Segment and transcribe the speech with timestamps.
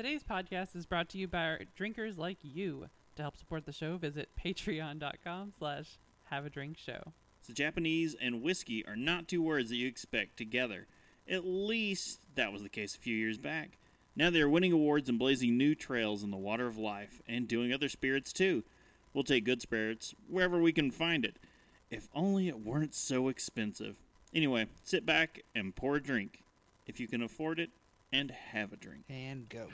[0.00, 2.86] Today's podcast is brought to you by our drinkers like you.
[3.16, 5.98] To help support the show, visit patreon.com slash
[6.30, 7.12] have a drink show.
[7.42, 10.86] So Japanese and whiskey are not two words that you expect together.
[11.28, 13.76] At least that was the case a few years back.
[14.16, 17.46] Now they are winning awards and blazing new trails in the water of life and
[17.46, 18.64] doing other spirits too.
[19.12, 21.36] We'll take good spirits wherever we can find it.
[21.90, 23.96] If only it weren't so expensive.
[24.32, 26.42] Anyway, sit back and pour a drink.
[26.86, 27.68] If you can afford it,
[28.12, 29.04] and have a drink.
[29.08, 29.68] And go.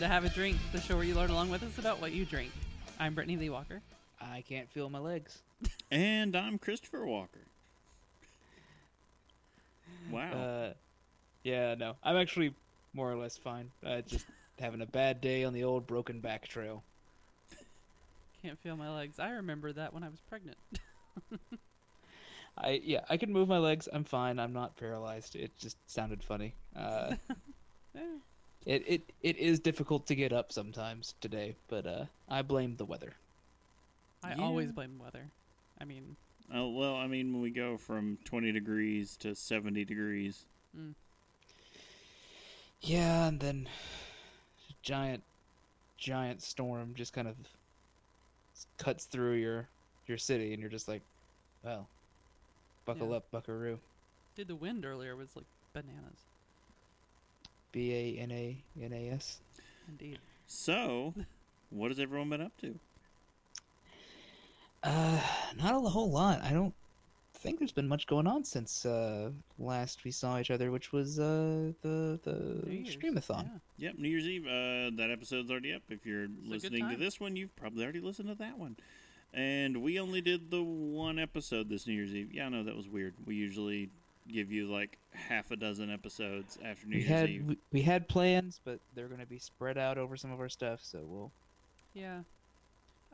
[0.00, 2.24] To Have a Drink, the show where you learn along with us about what you
[2.24, 2.50] drink.
[2.98, 3.82] I'm Brittany Lee Walker.
[4.18, 5.42] I can't feel my legs.
[5.90, 7.40] And I'm Christopher Walker.
[10.10, 10.32] Wow.
[10.32, 10.72] Uh,
[11.44, 11.96] yeah, no.
[12.02, 12.54] I'm actually
[12.94, 13.70] more or less fine.
[13.84, 14.24] Uh, just
[14.58, 16.82] having a bad day on the old broken back trail.
[18.42, 19.18] Can't feel my legs.
[19.20, 20.56] I remember that when I was pregnant.
[22.56, 23.88] I yeah, I can move my legs.
[23.92, 24.38] I'm fine.
[24.38, 25.36] I'm not paralyzed.
[25.36, 26.54] It just sounded funny.
[26.74, 27.14] Uh,
[28.66, 32.84] it it it is difficult to get up sometimes today, but uh, I blame the
[32.84, 33.14] weather.
[34.22, 34.42] I Yeah.
[34.44, 35.30] always blame weather.
[35.80, 36.16] I mean,
[36.52, 40.46] oh, well, I mean, when we go from 20 degrees to 70 degrees,
[42.80, 43.68] Yeah, and then
[44.82, 45.22] giant
[45.98, 47.36] giant storm just kind of
[48.78, 49.68] cuts through your
[50.06, 51.02] your city, and you're just like,
[51.62, 51.88] well,
[52.86, 53.16] buckle Yeah.
[53.16, 53.80] up, Buckaroo.
[54.34, 56.29] dude, the wind earlier was like bananas.
[57.72, 59.40] B A N A N A S.
[59.88, 60.18] Indeed.
[60.46, 61.14] So,
[61.70, 62.78] what has everyone been up to?
[64.82, 65.20] Uh,
[65.56, 66.42] not a whole lot.
[66.42, 66.74] I don't
[67.34, 71.18] think there's been much going on since uh, last we saw each other, which was
[71.18, 73.48] uh, the the streamathon.
[73.78, 73.88] Yeah.
[73.88, 74.46] Yep, New Year's Eve.
[74.46, 75.82] Uh, that episode's already up.
[75.88, 78.76] If you're good listening to this one, you've probably already listened to that one.
[79.32, 82.32] And we only did the one episode this New Year's Eve.
[82.32, 83.14] Yeah, I know that was weird.
[83.26, 83.88] We usually
[84.30, 87.44] give you like half a dozen episodes after New We Year's had Eve.
[87.46, 90.48] we, we had plans, but they're going to be spread out over some of our
[90.48, 90.80] stuff.
[90.82, 91.30] So we'll
[91.94, 92.20] Yeah.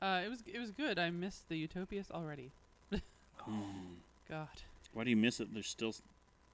[0.01, 0.99] Uh, it was it was good.
[0.99, 2.51] I missed the Utopias already.
[3.39, 3.95] Hmm.
[4.29, 4.49] God,
[4.93, 5.53] Why do you miss it?
[5.55, 5.95] There's still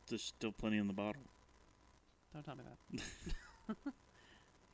[0.08, 1.22] there's still plenty in the bottle.
[2.34, 2.62] don't tell me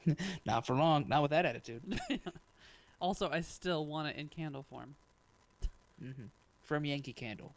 [0.04, 0.16] that.
[0.46, 1.06] not for long.
[1.08, 2.00] Not with that attitude.
[3.00, 4.96] Also, I still want it in candle form.
[6.00, 6.10] hmm
[6.62, 7.52] From Yankee Candle.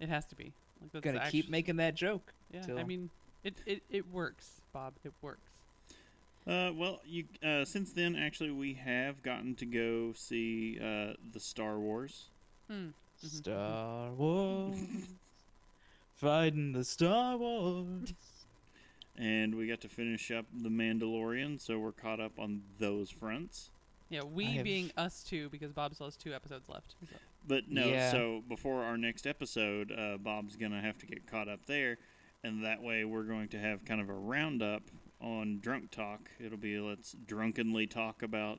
[0.00, 0.52] It has to be.
[0.82, 2.32] Like that's Gonna actu- keep making that joke.
[2.52, 3.10] Yeah, I mean,
[3.44, 4.92] it, it it works, Bob.
[5.04, 5.40] It works.
[6.46, 11.40] Uh, well, you uh, since then actually we have gotten to go see uh, the
[11.40, 12.24] Star Wars.
[12.70, 12.88] Hmm.
[13.24, 14.76] Star Wars,
[16.16, 18.12] fighting the Star Wars.
[19.16, 23.70] and we got to finish up The Mandalorian, so we're caught up on those fronts.
[24.10, 26.94] Yeah, we have- being us two because Bob still has two episodes left.
[27.00, 27.16] So-
[27.46, 28.10] But no, Yeah.
[28.10, 31.98] so before our next episode, uh, Bob's gonna have to get caught up there,
[32.44, 34.82] and that way we're going to have kind of a roundup
[35.20, 36.30] on Drunk Talk.
[36.38, 38.58] It'll be let's drunkenly talk about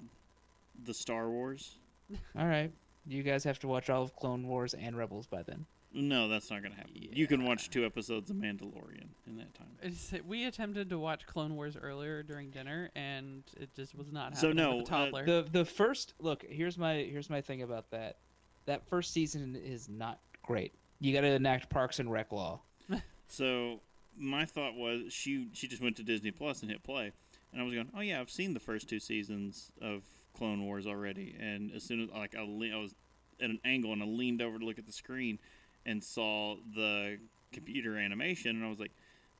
[0.83, 1.77] the Star Wars.
[2.37, 2.71] All right,
[3.07, 5.65] you guys have to watch all of Clone Wars and Rebels by then.
[5.95, 6.91] No, that's not gonna happen.
[6.95, 10.23] You can watch two episodes of Mandalorian in that time.
[10.27, 14.41] We attempted to watch Clone Wars earlier during dinner, and it just was not happening.
[14.41, 15.25] So, no, with the uh.
[15.25, 18.17] The the first look here's my here's my thing about that.
[18.65, 20.73] That first season is not great.
[20.99, 22.61] You got to enact Parks and Rec law.
[23.27, 23.79] So
[24.15, 27.11] my thought was she she just went to Disney Plus and hit play,
[27.51, 30.03] and I was going, oh yeah, I've seen the first two seasons of
[30.37, 31.35] Clone Wars already.
[31.39, 32.93] And as soon as like I, le- I was
[33.41, 35.39] at an angle and I leaned over to look at the screen
[35.83, 37.17] and saw the
[37.51, 38.91] computer animation, and I was like,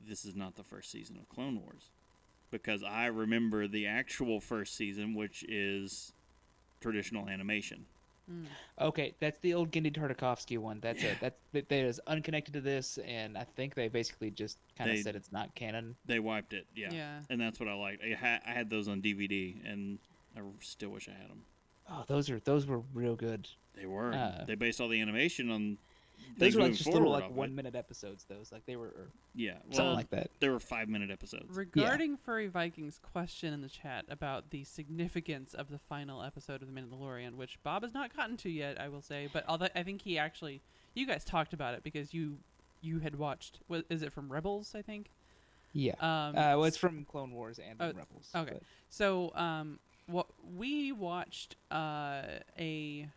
[0.08, 1.92] this is not the first season of Clone Wars
[2.50, 6.14] because I remember the actual first season, which is
[6.82, 7.86] traditional animation.
[8.80, 10.80] Okay, that's the old Genndy Tartakovsky one.
[10.82, 11.18] That's it.
[11.22, 14.98] That's that that is unconnected to this, and I think they basically just kind of
[15.00, 15.96] said it's not canon.
[16.06, 16.90] They wiped it, yeah.
[16.92, 17.20] Yeah.
[17.30, 18.02] And that's what I liked.
[18.04, 20.00] I, ha- I had those on DVD, and
[20.38, 21.44] I still wish I had them.
[21.90, 23.48] Oh, those are those were real good.
[23.76, 24.14] They were.
[24.14, 25.78] Uh, they based all the animation on.
[26.38, 27.36] Those things were like just little like off it.
[27.36, 28.26] one minute episodes.
[28.26, 30.30] Those like they were or Yeah, something like that.
[30.40, 31.56] There were five minute episodes.
[31.56, 36.74] Regarding Furry Vikings' question in the chat about the significance of the final episode of
[36.74, 39.84] The Mandalorian, which Bob has not gotten to yet, I will say, but although I
[39.84, 40.62] think he actually,
[40.94, 42.38] you guys talked about it because you
[42.82, 43.60] you had watched.
[43.68, 44.74] Was, is it from Rebels?
[44.76, 45.10] I think.
[45.74, 45.94] Yeah.
[46.00, 48.30] Um, uh, well, it's from Clone Wars and oh, Rebels.
[48.36, 48.52] okay.
[48.54, 52.22] but- So, um, what we watched uh,
[52.60, 53.08] a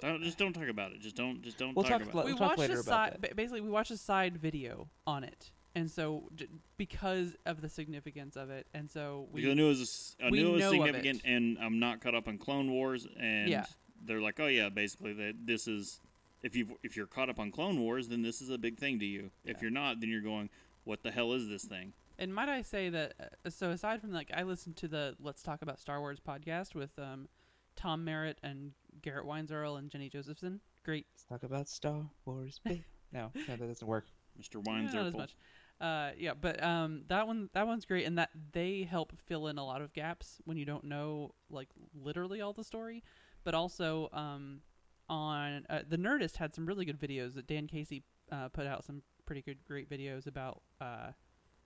[0.00, 1.00] Don't, just don't talk about it.
[1.00, 1.42] Just don't.
[1.42, 3.18] Just don't We'll talk talk about about- we We'll watched a side.
[3.20, 3.36] that.
[3.36, 8.36] Basically, we watched a side video on it, and so j- because of the significance
[8.36, 9.34] of it, and so it.
[9.36, 9.80] Because I we knew it was.
[9.80, 11.28] a s- I we knew it was significant, it.
[11.30, 13.66] and I'm not caught up on Clone Wars, and Yeah.
[14.04, 16.00] they're like, oh yeah, basically that this is.
[16.42, 18.98] If you if you're caught up on Clone Wars, then this is a big thing
[18.98, 19.30] to you.
[19.44, 20.50] If you're not, then you're going,
[20.84, 21.92] what the hell is this thing?
[22.18, 23.12] And might I say that?
[23.46, 26.74] Uh, so aside from like, I listened to the Let's Talk About Star Wars podcast
[26.74, 27.28] with um,
[27.76, 28.72] Tom Merritt and
[29.02, 30.60] Garrett Weinzierl and Jenny Josephson.
[30.84, 31.06] Great.
[31.12, 32.60] Let's talk about Star Wars.
[32.64, 32.82] babe.
[33.12, 34.06] no, no, that doesn't work.
[34.40, 34.56] Mr.
[34.66, 35.36] Eh, not as much.
[35.80, 39.58] Uh, yeah, but um, that one that one's great, and that they help fill in
[39.58, 43.02] a lot of gaps when you don't know like literally all the story,
[43.44, 44.60] but also um,
[45.08, 48.84] on uh, the Nerdist had some really good videos that Dan Casey uh, put out
[48.84, 51.10] some pretty good great videos about uh,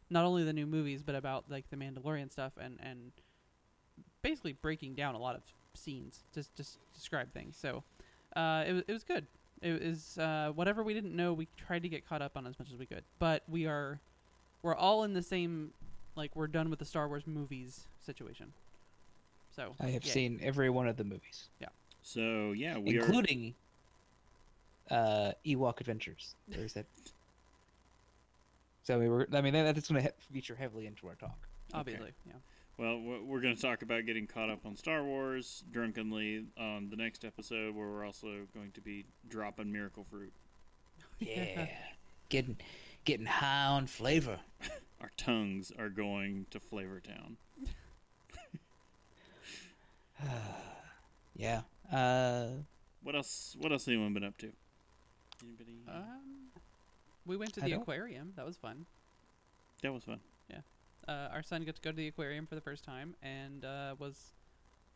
[0.08, 3.12] not only the new movies but about like the Mandalorian stuff and and
[4.22, 5.42] basically breaking down a lot of
[5.76, 7.56] scenes just just describe things.
[7.56, 7.82] So
[8.34, 9.26] uh, it was it was good.
[9.62, 11.32] It was uh, whatever we didn't know.
[11.32, 14.00] We tried to get caught up on as much as we could, but we are
[14.62, 15.70] we're all in the same
[16.14, 18.52] like we're done with the Star Wars movies situation.
[19.54, 20.10] So I have yay.
[20.10, 21.68] seen every one of the movies, Yeah.
[22.02, 23.00] So yeah, we are.
[23.00, 23.54] including
[24.90, 26.34] uh, Ewok Adventures.
[26.46, 26.84] There's that.
[28.84, 29.26] So we were.
[29.32, 31.38] I mean, that, that's going to he- feature heavily into our talk.
[31.74, 32.12] obviously.
[32.26, 32.34] Yeah.
[32.78, 36.96] Well, we're going to talk about getting caught up on Star Wars drunkenly on the
[36.96, 40.32] next episode, where we're also going to be dropping Miracle Fruit.
[41.18, 41.68] Yeah,
[42.28, 42.58] getting
[43.06, 44.38] getting high on flavor.
[45.00, 47.38] Our tongues are going to Flavor Town.
[51.38, 51.62] Yeah.
[51.92, 52.48] Uh,
[53.02, 53.56] What else?
[53.58, 54.50] What else has anyone been up to?
[55.42, 55.78] Anybody?
[55.86, 56.48] Um,
[57.26, 58.32] we went to I the aquarium.
[58.36, 58.86] That was fun.
[59.82, 60.20] that was fun.
[61.08, 63.94] Uh, our son got to go to the aquarium for the first time and uh,
[63.98, 64.32] was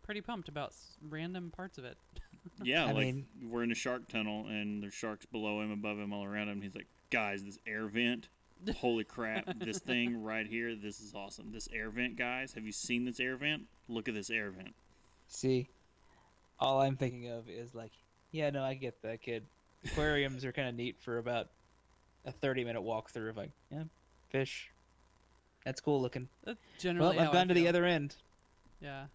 [0.03, 1.97] pretty pumped about s- random parts of it.
[2.63, 5.99] Yeah, I like mean- we're in a shark tunnel and there's sharks below him, above
[5.99, 6.63] him, all around him.
[6.63, 8.29] He's like, "Guys, this air vent!
[8.79, 9.45] Holy crap!
[9.59, 11.53] this thing right here, this is awesome.
[11.53, 13.65] This air vent, guys, have you seen this air vent?
[13.89, 14.75] Look at this air vent."
[15.29, 15.69] see,
[16.59, 17.93] all I'm thinking of is like,
[18.33, 19.45] yeah, no, I get that, kid.
[19.85, 21.49] Aquariums are kind of neat for about
[22.25, 23.85] a 30 minute walkthrough of like, yeah,
[24.31, 24.71] fish.
[25.65, 26.29] That's cool looking.
[26.45, 28.17] That's generally Well, I've gone to the other end.
[28.81, 29.07] Yeah,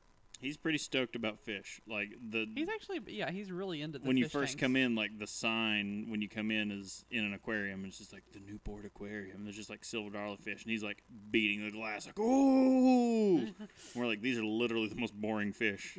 [0.42, 1.80] He's pretty stoked about fish.
[1.88, 4.62] Like the he's actually yeah he's really into the when you fish first tanks.
[4.62, 7.86] come in, like the sign when you come in is in an aquarium.
[7.86, 9.44] It's just like the Newport Aquarium.
[9.44, 13.46] There's just like silver dollar fish, and he's like beating the glass, like oh.
[13.96, 15.98] We're like, these are literally the most boring fish.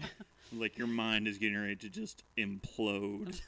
[0.52, 3.40] like your mind is getting ready to just implode,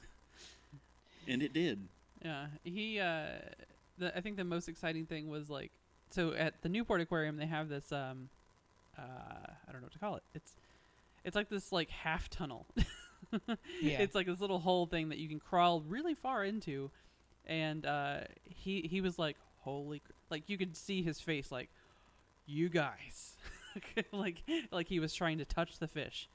[1.28, 1.88] and it did.
[2.22, 3.00] Yeah, he.
[3.00, 3.26] Uh,
[3.98, 5.72] the I think the most exciting thing was like
[6.10, 8.28] so at the Newport Aquarium they have this um,
[8.98, 10.22] uh, I don't know what to call it.
[10.34, 10.52] It's
[11.24, 12.66] it's like this like half tunnel.
[13.80, 13.98] Yeah.
[14.00, 16.90] It's like this little hole thing that you can crawl really far into,
[17.46, 21.68] and uh, he he was like, "Holy!" cr-" Like you could see his face, like,
[22.46, 23.36] "You guys,"
[24.12, 26.28] like like he was trying to touch the fish.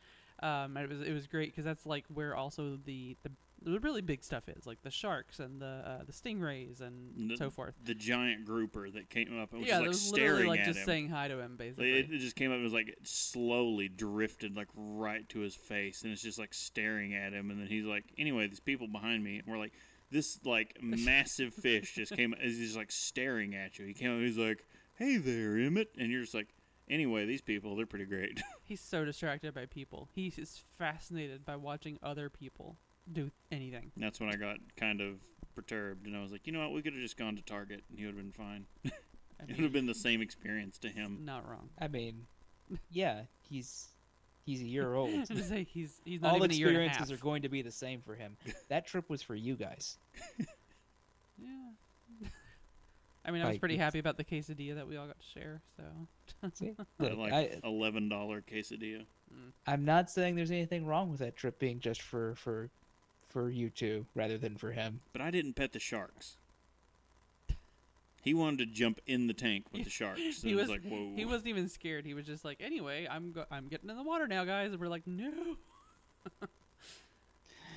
[0.44, 3.32] Um, and it was it was great because that's like where also the, the
[3.64, 7.38] the really big stuff is, like the sharks and the uh, the stingrays and The-
[7.38, 7.76] so forth.
[7.84, 10.66] The giant grouper that came up and was yeah, just, like was staring like at
[10.66, 10.86] just him.
[10.86, 11.92] saying hi to him, basically.
[12.00, 16.04] it, it just came up and was like slowly drifted like right to his face,
[16.04, 17.52] and it's just like staring at him.
[17.52, 19.74] And then he's like, "Anyway, these people behind me," and we're like,
[20.10, 22.34] "This like massive fish just came.
[22.42, 24.20] Is just like staring at you." He came up.
[24.22, 24.66] He's like,
[24.96, 26.48] "Hey there, Emmett," and you're just like,
[26.90, 30.10] "Anyway, these people, they're pretty great." He's so distracted by people.
[30.14, 32.78] He is fascinated by watching other people
[33.12, 33.92] do anything.
[33.96, 35.16] And that's when I got kind of
[35.56, 36.72] perturbed, and I was like, "You know what?
[36.72, 38.66] We could have just gone to Target, and he would have been fine.
[38.86, 41.70] I it would have been the same experience to him." not wrong.
[41.80, 42.26] I mean,
[42.92, 43.90] yeah, he's
[44.46, 45.14] he's a year old.
[45.14, 47.20] I was gonna say he's he's not All even a year and a experiences half.
[47.20, 48.38] are going to be the same for him.
[48.70, 49.98] That trip was for you guys.
[51.44, 52.28] Yeah.
[53.26, 55.62] I mean, I was pretty happy about the quesadilla that we all got to share.
[55.78, 55.84] So
[56.54, 56.74] See?
[57.00, 59.06] Look, like I, eleven dollar quesadilla.
[59.34, 59.52] Mm.
[59.68, 62.70] I'm not saying there's anything wrong with that trip being just for for
[63.32, 65.02] for you two rather than for him.
[65.14, 66.38] But I didn't pet the sharks.
[68.24, 70.20] He wanted to jump in the tank with the sharks.
[70.42, 71.14] He was, was like, whoa.
[71.16, 72.06] he wasn't even scared.
[72.06, 74.72] He was just like, anyway, I'm go- I'm getting in the water now, guys.
[74.72, 75.32] And we're like, no.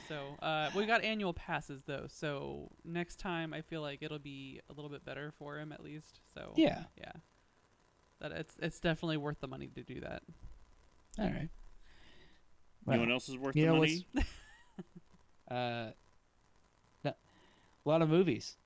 [0.08, 2.04] so uh, we got annual passes though.
[2.08, 5.82] So next time, I feel like it'll be a little bit better for him at
[5.82, 6.20] least.
[6.34, 6.84] So Yeah.
[6.98, 7.12] yeah.
[8.20, 10.22] That it's it's definitely worth the money to do that.
[11.18, 11.48] All right.
[12.88, 14.06] Anyone else is worth you the money?
[15.50, 15.86] Uh,
[17.04, 17.14] a
[17.84, 18.56] lot of movies.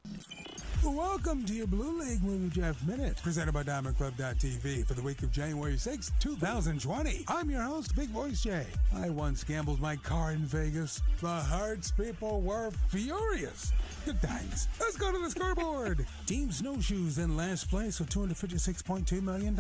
[0.85, 5.33] Welcome to your Blue League Movie Draft Minute, presented by DiamondClub.tv for the week of
[5.33, 7.25] January 6, 2020.
[7.27, 8.65] I'm your host, Big Voice Jay.
[8.95, 11.03] I once gambled my car in Vegas.
[11.21, 13.73] The Hearts people were furious.
[14.09, 14.69] Good times.
[14.81, 16.07] Let's go to the scoreboard.
[16.25, 19.55] Team Snowshoes in last place with $256.2 million.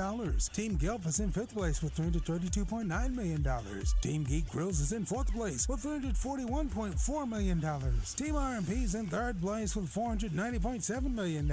[0.54, 3.46] Team Gelf is in fifth place with $332.9 million.
[4.00, 7.60] Team Geek Grills is in fourth place with $341.4 million.
[7.60, 11.52] Team RMP is in third place with $490.7 million.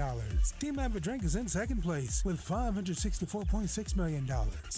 [0.61, 4.31] Team Have a Drink is in second place with $564.6 million.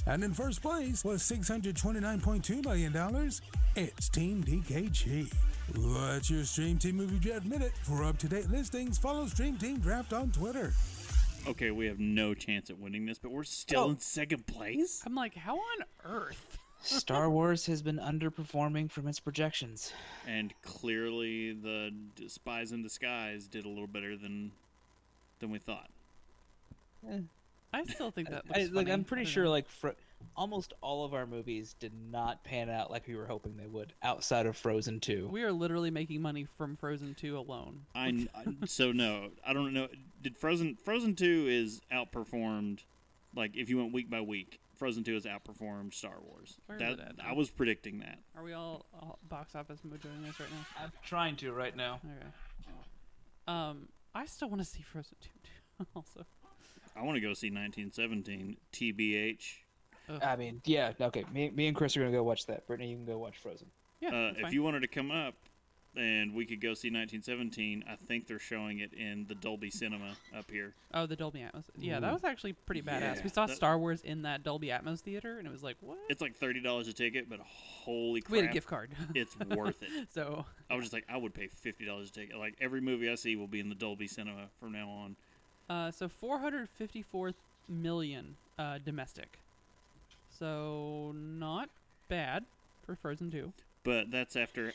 [0.07, 3.31] And in first place with $629.2 million,
[3.75, 5.31] it's Team DKG.
[5.73, 7.73] That's your Stream Team Movie Draft Minute.
[7.83, 10.73] For up to date listings, follow Stream Team Draft on Twitter.
[11.47, 13.89] Okay, we have no chance at winning this, but we're still Oh.
[13.91, 15.01] in second place.
[15.05, 16.57] I'm like, how on earth?
[16.81, 19.91] Star Wars has been underperforming from its projections.
[20.27, 24.51] And clearly, the d- Spies in Disguise did a little better than
[25.39, 25.89] than we thought.
[27.73, 28.43] I still think that.
[28.53, 28.91] I, looks like, funny.
[28.91, 29.51] I'm I pretty don't sure know.
[29.51, 29.95] like fro-
[30.35, 33.93] almost all of our movies did not pan out like we were hoping they would,
[34.03, 35.29] outside of Frozen 2.
[35.31, 37.81] we are literally making money from Frozen 2 alone.
[37.95, 39.87] I, I so no, I don't know.
[40.21, 42.79] Did Frozen Frozen Two is outperformed?
[43.35, 46.57] Like if you went week by week, Frozen Two has outperformed Star Wars.
[46.67, 48.19] That at I was predicting that.
[48.35, 50.83] Are we all, all box office mode doing this right now?
[50.83, 51.99] I'm trying to right now.
[52.03, 52.27] Okay.
[53.47, 55.87] Um, I still want to see Frozen 2 too.
[55.95, 56.25] also.
[56.95, 58.57] I want to go see 1917.
[58.73, 59.66] TBH.
[60.21, 61.25] I mean, yeah, okay.
[61.33, 62.67] Me, me and Chris are gonna go watch that.
[62.67, 63.67] Brittany, you can go watch Frozen.
[63.99, 64.09] Yeah.
[64.09, 64.53] Uh, if fine.
[64.53, 65.33] you wanted to come up
[65.95, 70.15] and we could go see 1917, I think they're showing it in the Dolby Cinema
[70.37, 70.75] up here.
[70.93, 71.65] Oh, the Dolby Atmos.
[71.75, 73.01] Yeah, that was actually pretty badass.
[73.01, 75.77] Yeah, we saw that- Star Wars in that Dolby Atmos theater, and it was like,
[75.81, 75.97] what?
[76.09, 78.91] It's like thirty dollars a ticket, but holy crap, we had a gift card.
[79.15, 80.07] it's worth it.
[80.13, 82.37] so I was just like, I would pay fifty dollars a ticket.
[82.37, 85.15] Like every movie I see will be in the Dolby Cinema from now on.
[85.69, 87.33] Uh, so 454
[87.67, 89.39] million uh, domestic.
[90.39, 91.69] So not
[92.09, 92.45] bad
[92.85, 93.53] for Frozen 2.
[93.83, 94.73] But that's after,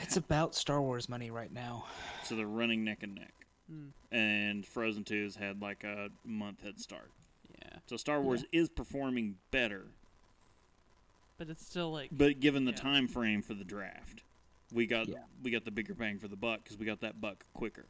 [0.00, 1.84] It's about Star Wars money right now.
[2.24, 3.32] so they're running neck and neck.
[3.72, 3.88] Mm.
[4.10, 7.10] And Frozen 2's had like a month head start.
[7.62, 9.86] Yeah, So Star Wars is performing better,
[11.38, 12.76] but it's still like but given the Yeah.
[12.78, 14.22] time frame for the draft,
[14.72, 15.24] we got Yeah.
[15.42, 17.86] we got the bigger bang for the buck because we got that buck quicker.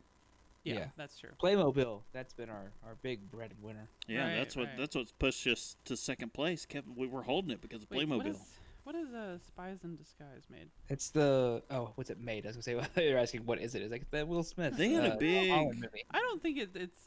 [0.65, 0.85] Yeah, yeah.
[0.97, 1.31] that's true.
[1.43, 3.89] Playmobil, that's been our, our big bread winner.
[4.07, 4.79] Yeah, Right, that's what right.
[4.79, 6.67] that's what's pushed us to second place.
[6.67, 8.17] Kept we were holding it because of Wait, Playmobil.
[8.19, 8.39] what is
[8.85, 10.69] what is uh, Spies in Disguise made?
[10.89, 12.45] It's the oh, what's it made?
[12.47, 13.83] I was gonna say you're asking what is it?
[13.83, 14.77] It's like the Will Smith.
[14.77, 16.05] They had a uh, big- movie.
[16.11, 17.01] I don't think it, it's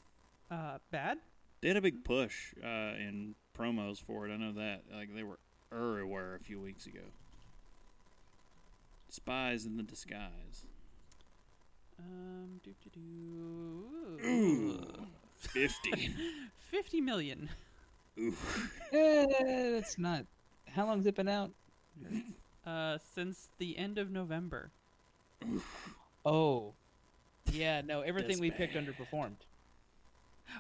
[0.52, 1.18] uh, bad.
[1.62, 2.68] They had a big push uh,
[2.98, 4.34] in promos for it.
[4.34, 4.82] I know that.
[4.94, 5.40] Like they were
[5.72, 7.00] everywhere a few weeks ago.
[9.10, 10.66] Spies in the disguise.
[12.04, 13.00] Um, doo doo
[14.26, 15.08] Ooh, doo.
[15.38, 16.14] fifty.
[16.58, 17.50] 50 million.
[18.20, 18.36] Ooh,
[18.92, 19.26] Eh,
[19.78, 20.26] it's not.
[20.72, 21.52] How long's it been out?
[22.66, 24.72] Uh, since the end of November.
[26.26, 26.74] Oh,
[27.52, 27.82] yeah.
[27.82, 29.36] No, everything we picked underperformed.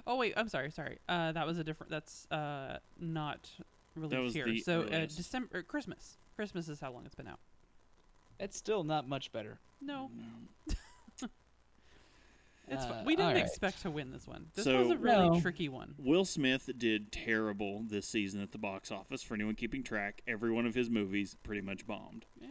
[0.06, 1.00] Oh wait, I'm sorry, sorry.
[1.10, 1.90] Uh, that was a different.
[1.92, 3.50] That's uh not
[3.96, 4.46] released was here.
[4.46, 5.18] the so uh, earliest.
[5.18, 6.18] December, Christmas.
[6.36, 7.40] Christmas is how long it's been out.
[8.40, 9.60] It's still not much better.
[9.82, 10.76] No, no.
[12.68, 13.44] it's Uh, we didn't alright.
[13.46, 14.48] expect to win this one.
[14.54, 15.42] This So- was a really No.
[15.42, 15.96] tricky one.
[15.98, 19.22] Will Smith did terrible this season at the box office.
[19.24, 22.26] For anyone keeping track, every one of his movies pretty much bombed.
[22.40, 22.48] Yeah.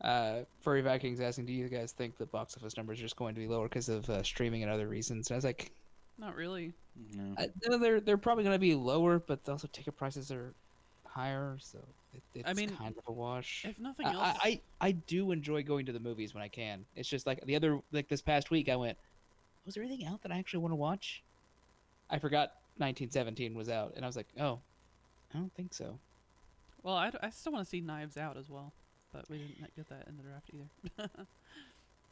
[0.00, 3.34] Uh, Furry Vikings asking, do you guys think the box office numbers are just going
[3.34, 5.28] to be lower because of uh, streaming and other reasons?
[5.30, 5.72] And I was like,
[6.18, 6.72] Not really.
[7.12, 7.34] No.
[7.38, 10.54] I, no, they're they're probably going to be lower, but also ticket prices are
[11.14, 11.78] higher, so
[12.12, 13.64] it, it's I mean, kind of a wash.
[13.68, 16.84] If nothing else, I, I I do enjoy going to the movies when I can.
[16.96, 18.98] It's just like the other like this past week I went,
[19.64, 21.22] was there anything out that I actually want to watch?
[22.10, 24.60] I forgot 1917 was out, and I was like, oh,
[25.34, 25.98] I don't think so.
[26.82, 28.72] well, I, I still want to see Knives Out as well,
[29.12, 31.08] but we didn't get that in the draft either.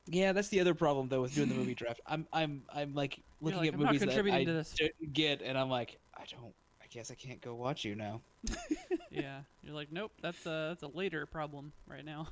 [0.07, 2.01] Yeah, that's the other problem though with doing the movie draft.
[2.07, 5.43] I'm I'm I'm like looking like, at "I'm movies that I to this." didn't get,
[5.43, 6.55] and I'm like, I don't.
[6.93, 8.21] I guess I can't go watch you now.
[9.11, 12.29] yeah, you're like, nope, that's a that's a later problem right now.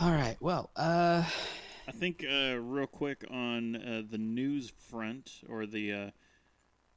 [0.00, 0.36] All right.
[0.40, 1.22] Well, uh,
[1.86, 6.10] I think uh, real quick on uh, the news front or the uh,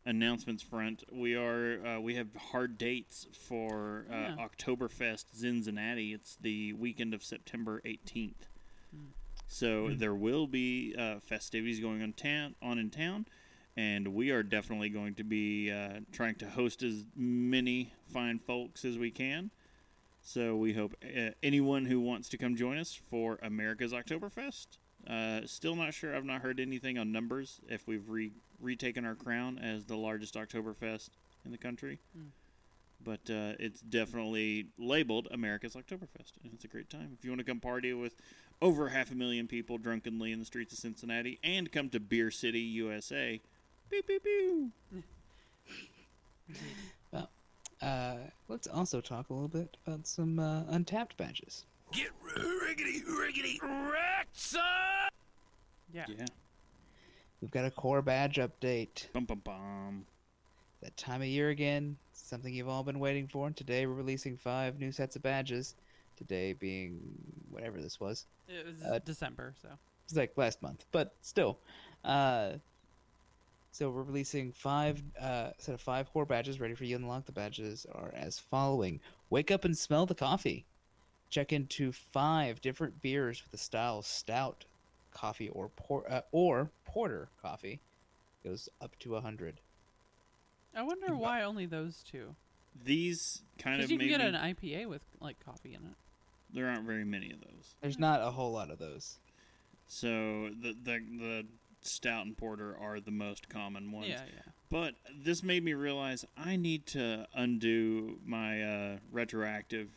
[0.07, 4.35] announcements front, we are uh, we have hard dates for uh, Yeah.
[4.39, 6.13] Oktoberfest Cincinnati.
[6.13, 8.47] It's the weekend of September 18th.
[8.91, 9.05] Hmm.
[9.47, 13.27] So there will be uh, festivities going on town on in town,
[13.77, 18.86] and we are definitely going to be uh, trying to host as many fine folks
[18.86, 19.51] as we can.
[20.22, 24.67] So we hope uh, anyone who wants to come join us for America's Oktoberfest.
[25.08, 26.15] Uh, still not sure.
[26.15, 30.34] I've not heard anything on numbers if we've re- retaken our crown as the largest
[30.34, 31.10] Oktoberfest
[31.46, 32.00] in the country.
[32.15, 32.29] Hmm.
[33.03, 37.15] But uh, it's definitely labeled America's Oktoberfest, and it's a great time.
[37.20, 38.15] If you want to come party with
[38.63, 42.32] over half a million people drunkenly in the streets of Cincinnati and come to Beer
[42.32, 43.41] City, USA,
[43.89, 44.72] pew, pew, pew.
[47.82, 48.15] Uh,
[48.48, 51.65] let's also talk a little bit about some uh, Untappd badges.
[51.92, 54.62] Get riggedy, riggedy, wrecked, son!
[55.94, 56.06] Yeah.
[56.08, 56.25] Yeah.
[57.42, 59.12] We've got a core badge update.
[59.13, 60.06] Bum, bum, bum.
[60.82, 63.50] That time of year again, something you've all been waiting for.
[63.51, 65.75] Today we're releasing five new sets of badges.
[66.18, 67.00] Today being
[67.51, 68.25] whatever this was.
[68.48, 69.68] It was Uh, December, so
[70.06, 71.60] It's like last month, but still.
[72.04, 72.54] Uh,
[73.75, 77.25] so we're releasing five uh, set of five core badges ready for you to unlock.
[77.25, 80.65] The badges are as following: Wake up and smell the coffee.
[81.29, 84.63] Check into five different beers with the style stout
[85.12, 87.82] coffee or por- uh, or porter coffee.
[88.46, 89.60] Goes up to a hundred.
[90.74, 92.34] I wonder why only those two.
[92.86, 95.82] These kind Because of you can made get me- an IPA with like coffee in
[95.82, 95.96] it.
[96.53, 97.75] there aren't very many of those.
[97.82, 99.17] There's not a whole lot of those.
[99.88, 101.46] So the the the
[101.86, 104.08] stout and porter are the most common ones.
[104.10, 104.42] Yeah, yeah.
[104.70, 109.89] But this made me realize I need to undo my uh, retroactive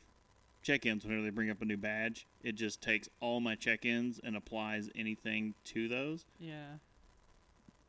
[0.62, 2.26] check-ins whenever they bring up a new badge.
[2.42, 6.75] It just takes all my check-ins and applies anything to those Yeah.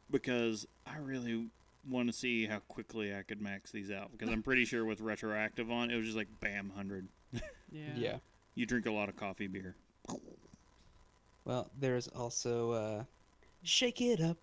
[0.09, 1.47] because I really
[1.89, 5.01] want to see how quickly I could max these out because I'm pretty sure with
[5.01, 7.07] retroactive on it was just like bam 100.
[7.71, 7.81] Yeah.
[7.95, 8.17] Yeah.
[8.55, 9.75] You drink a lot of coffee beer.
[11.45, 13.03] Well, there's also uh,
[13.63, 14.37] Shake It Up.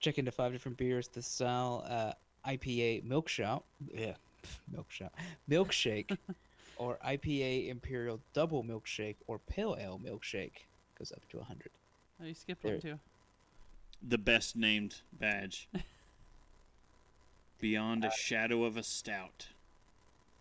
[0.00, 1.08] Check into five different beers.
[1.08, 2.12] The style uh,
[2.48, 3.62] IPA milk shot,
[3.94, 4.14] yeah,
[4.72, 5.12] milk shot,
[5.48, 6.16] milkshake,
[6.76, 10.64] or IPA Imperial Double Milkshake, or Pale Ale Milkshake
[10.98, 11.70] goes up to 100.
[12.20, 12.98] Oh, you skipped There- one too.
[14.08, 15.68] The best named badge.
[17.60, 19.46] Beyond a shadow of a stout.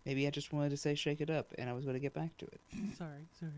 [0.08, 2.15] Maybe I just wanted to say Shake It Up, and I was going to get
[2.15, 2.60] back to it.
[2.97, 3.51] Sorry, sorry.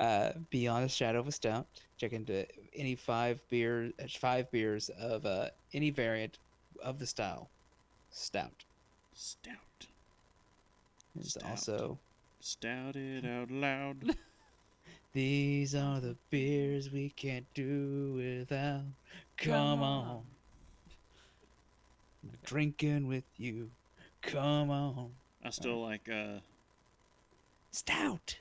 [0.00, 1.66] Uh, Beyond a Shadow of a Stout.
[1.98, 6.38] Check into any five beer, five beers of uh, any variant
[6.82, 7.48] of the style,
[8.10, 8.64] stout.
[9.14, 9.54] Stout.
[11.14, 11.50] There's Stout.
[11.50, 11.98] also
[12.40, 14.16] Stout it out loud.
[15.12, 18.80] these are the beers we can't do without.
[19.36, 20.22] Come, on.
[22.44, 23.70] drinking with you.
[24.22, 25.10] Come on,
[25.44, 26.40] I still like uh
[27.70, 28.36] stout,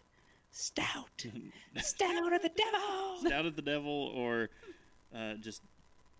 [0.51, 1.25] stout,
[1.77, 3.17] stout of the devil.
[3.25, 4.49] Stout at the Devil or
[5.15, 5.62] uh, just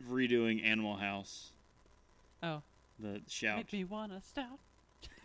[0.10, 1.52] redoing Animal House.
[2.44, 2.62] Oh,
[3.00, 3.58] The shout.
[3.58, 4.60] make me want a stout.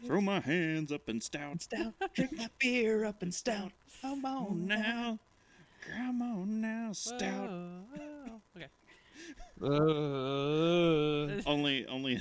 [0.07, 1.62] Throw my hands up and stout.
[1.62, 3.73] Stout, drink my beer up and stout.
[4.03, 5.19] Come Oh on now.
[5.97, 7.49] Come on now, stout.
[7.51, 8.40] Whoa, whoa.
[8.57, 8.67] Okay.
[9.62, 12.19] Uh, Only only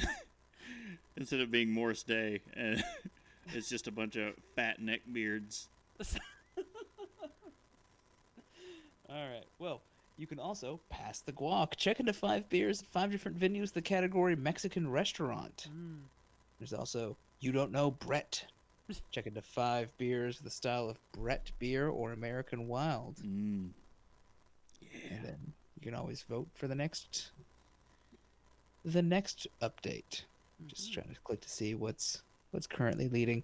[1.17, 2.83] instead of being Morris Day and
[3.53, 5.67] it's just a bunch of fat neck beards.
[9.13, 9.45] All right.
[9.59, 9.81] Well,
[10.17, 11.75] you can also pass the guac.
[11.75, 13.71] Check into five beers, at five different venues.
[13.71, 15.67] The category Mexican restaurant.
[15.71, 15.99] Mm.
[16.59, 18.45] There's also you don't know Brett.
[19.11, 23.69] Check into five beers, the style of Brett beer or American Wild, Mm.
[25.09, 27.31] and then you can always vote for the next,
[28.85, 30.23] the next update.
[30.67, 30.93] Just Mhm.
[30.93, 33.43] trying to click to see what's what's currently leading.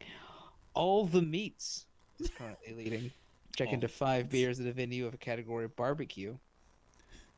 [0.75, 1.86] All the meats
[2.19, 3.12] is currently leading.
[3.55, 3.89] Check All into oh.
[3.89, 4.31] five meats.
[4.31, 6.38] beers at a venue of a category of barbecue.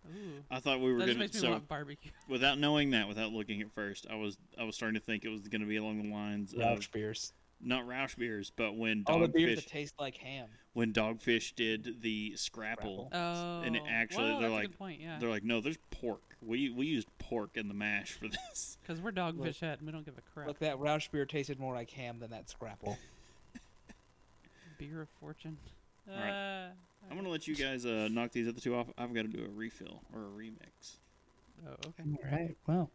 [0.09, 0.43] Ooh.
[0.49, 2.11] I thought we were gonna so barbecue.
[2.29, 5.29] without knowing that, without looking at first, I was I was starting to think it
[5.29, 7.33] was gonna be along the lines of Rauch beers.
[7.61, 10.47] not Rauch beers, but when All the beers Dogfish that taste like ham.
[10.73, 13.61] when Dogfish did the Scrapple, Oh.
[13.61, 13.89] And it oh.
[13.89, 15.01] actually, well, they're like- point.
[15.01, 15.19] Yeah.
[15.19, 16.21] they're like, no, there's pork.
[16.41, 18.77] We we used pork in the mash for this.
[18.87, 20.47] Because we're dogfish head and we don't give a crap.
[20.47, 22.97] Look, that Rauch beer tasted more like ham than that Scrapple.
[24.79, 25.57] Beer of fortune.
[26.07, 26.29] Right.
[26.29, 26.69] Uh,
[27.09, 28.87] I'm gonna let you guys uh, knock these other two off.
[28.97, 30.95] I've got to do a refill or a remix.
[31.67, 32.03] Oh, okay.
[32.09, 32.55] All right.
[32.67, 32.89] Well,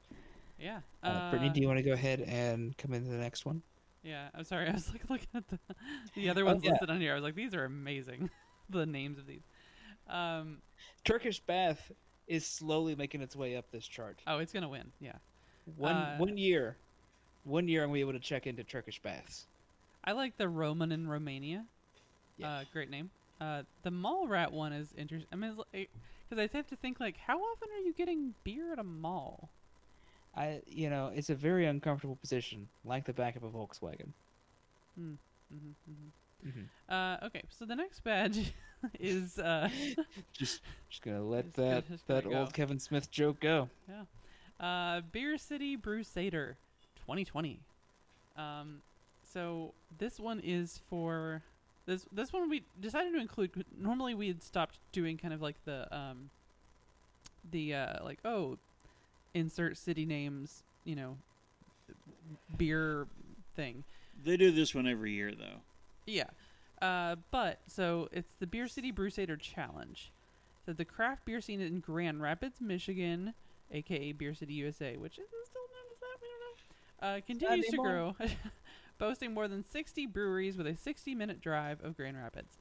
[0.58, 0.80] Yeah.
[1.02, 3.62] uh, Brittany, do you want to go ahead and come into the next one?
[4.02, 4.68] Yeah, I'm sorry.
[4.68, 5.58] I was like looking at the
[6.14, 6.70] the other Oh, ones yeah.
[6.72, 7.12] listed on here.
[7.12, 8.30] I was like, these are amazing.
[8.70, 9.42] the names of these.
[10.08, 10.58] Um,
[11.04, 11.90] Turkish bath
[12.28, 14.18] is slowly making its way up this chart.
[14.26, 14.90] oh, it's gonna win.
[15.00, 15.12] Yeah,
[15.76, 16.76] One Uh, one year,
[17.44, 19.46] one year I'm gonna be able to check into Turkish baths.
[20.04, 21.64] I like the Roman in Romania.
[22.38, 22.48] Yeah.
[22.48, 23.10] Uh, great name.
[23.40, 25.28] Uh, the mall rat one is interesting.
[25.32, 28.78] I mean, because I have to think like, how often are you getting beer at
[28.78, 29.50] a mall?
[30.34, 34.08] I, you know, it's a very uncomfortable position, like the back of a Volkswagen.
[34.98, 35.12] Mm-hmm,
[35.54, 36.48] mm-hmm.
[36.48, 36.92] Mm-hmm.
[36.92, 38.52] Uh, okay, so the next badge
[39.00, 39.68] is uh,
[40.32, 42.36] Just, just gonna let Just that gonna that go.
[42.38, 43.68] old Kevin Smith joke go.
[44.60, 46.54] uh, Beer City Brusader
[46.96, 47.60] 2020.
[48.36, 48.82] Um,
[49.24, 51.42] so this one is for
[51.86, 53.64] this this one we decided to include.
[53.78, 56.30] Normally we had stopped doing kind of like the um,
[57.50, 58.58] the uh, like oh,
[59.34, 61.16] insert city names, you know,
[62.56, 63.06] beer
[63.54, 63.84] thing.
[64.24, 65.60] They do this one every year, though.
[66.06, 66.30] Yeah.
[66.80, 70.12] Uh, but so it's the Beer City Brusader Challenge.
[70.64, 73.34] So the craft beer scene in Grand Rapids, Michigan,
[73.70, 76.40] aka Beer City, USA, which is it still known as that we don't
[77.02, 78.16] know, uh, continues to grow,
[78.98, 82.58] boasting more than 60 breweries with a 60-minute drive of Grand Rapids.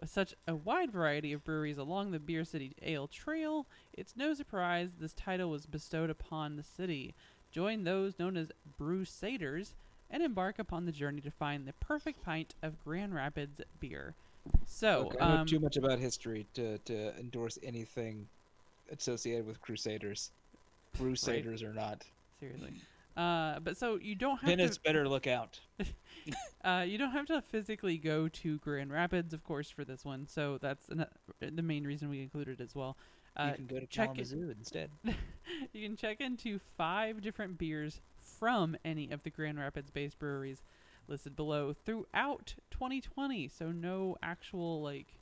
[0.00, 4.34] With such a wide variety of breweries along the Beer City Ale Trail, it's no
[4.34, 7.14] surprise this title was bestowed upon the city.
[7.50, 9.74] Join those known as Brusaders
[10.10, 14.14] and embark upon the journey to find the perfect pint of Grand Rapids beer.
[14.66, 18.28] So, Look, I know um, too much about history to to endorse anything
[18.92, 20.30] associated with Crusaders,
[20.96, 22.04] Crusaders or not.
[22.38, 22.74] seriously,
[23.16, 25.60] uh, but so you don't have Venice to, better look out.
[26.64, 30.26] uh, you don't have to physically go to Grand Rapids, of course, for this one.
[30.26, 31.06] So that's an,
[31.40, 32.96] the main reason we included as well.
[33.36, 34.90] Uh, you can go to Kalamazoo instead.
[35.72, 38.00] you can check into five different beers
[38.38, 40.62] from any of the Grand Rapids based breweries
[41.08, 43.48] listed below throughout 2020.
[43.48, 45.18] So, no actual, like,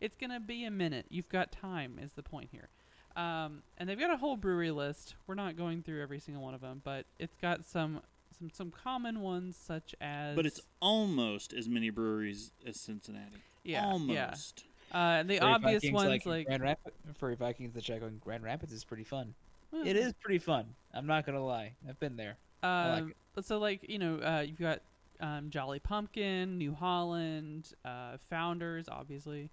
[0.00, 1.06] it's going to be a minute.
[1.10, 2.68] You've got time, is the point here.
[3.16, 5.14] Um, and they've got a whole brewery list.
[5.26, 8.00] We're not going through every single one of them, but it's got some.
[8.38, 13.36] Some, some common ones such as But it's almost as many breweries as Cincinnati.
[13.64, 14.64] yeah yeah almost.
[14.92, 16.96] uh, the Furry obvious Vikings ones like, like Grand Rapids.
[17.18, 19.32] Furry Vikings the check on Grand Rapids is pretty fun.
[19.72, 20.66] well, It is pretty fun.
[20.92, 21.76] I'm not gonna lie.
[21.88, 22.36] I've been there.
[22.62, 24.80] I like Um, but so like you know, uh, you've got
[25.20, 29.48] um, Jolly Pumpkin, New Holland, uh, Founders, obviously.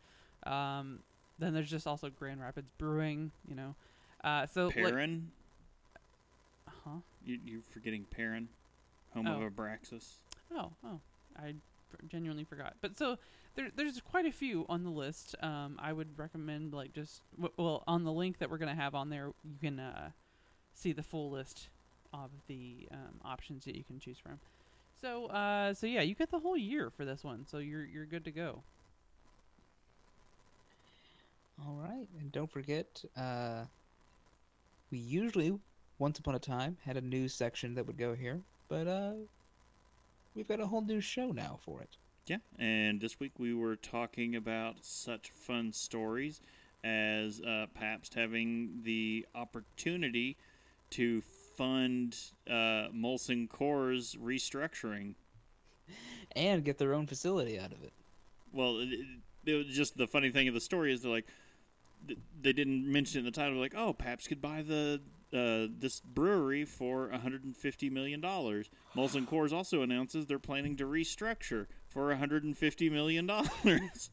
[0.45, 0.99] Um,
[1.39, 3.32] then there's just also Grand Rapids Brewing.
[3.48, 3.76] You know,
[4.24, 5.32] uh, so like, Perrin,
[6.86, 6.98] huh?
[7.26, 8.48] you, you're forgetting Perrin,
[9.13, 9.41] home Oh.
[9.41, 10.15] of Abraxas.
[10.56, 11.00] Oh, oh,
[11.38, 11.56] I
[12.08, 12.76] genuinely forgot.
[12.82, 13.17] But so
[13.56, 15.36] there, there's quite a few on the list.
[15.41, 18.96] Um, I would recommend like just w- well on the link that we're gonna have
[18.96, 20.10] on there, you can uh,
[20.74, 21.69] see the full list
[22.13, 24.39] of the um, options that you can choose from.
[25.02, 28.06] So, uh, so yeah, you get the whole year for this one, so you're you're
[28.06, 28.63] good to go.
[31.65, 33.63] All right, and don't forget, uh,
[34.91, 35.54] we usually,
[35.97, 39.13] once upon a time, had a news section that would go here, but uh,
[40.36, 41.95] we've got a whole new show now for it.
[42.28, 46.41] Yeah, and this week we were talking about such fun stories
[46.84, 50.36] as uh, Pabst having the opportunity
[50.91, 51.21] to
[51.56, 52.17] fund
[52.49, 55.15] uh, Molson Coors restructuring.
[56.36, 57.93] And get their own facility out of it.
[58.52, 59.08] Well, it, it-
[59.45, 61.28] it just the funny thing of the story is they're like,
[62.42, 65.02] they didn't mention it in the title like, oh, Pabst could buy the
[65.34, 68.70] uh, this brewery for 150 million dollars.
[68.96, 73.50] Molson Coors also announces they're planning to restructure for 150 million dollars.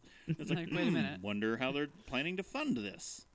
[0.28, 1.18] It's Like, wait a minute.
[1.20, 3.26] "Hmm, Wonder how they're planning to fund this.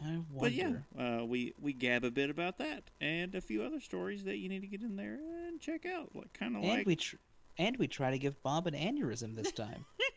[0.00, 0.30] I wonder.
[0.40, 0.72] But yeah,
[1.20, 4.48] uh, we we gab a bit about that and a few other stories that you
[4.48, 6.10] need to get in there and check out.
[6.14, 7.16] Like kind of like we tr-
[7.58, 9.86] and we try to give Bob an aneurysm this time.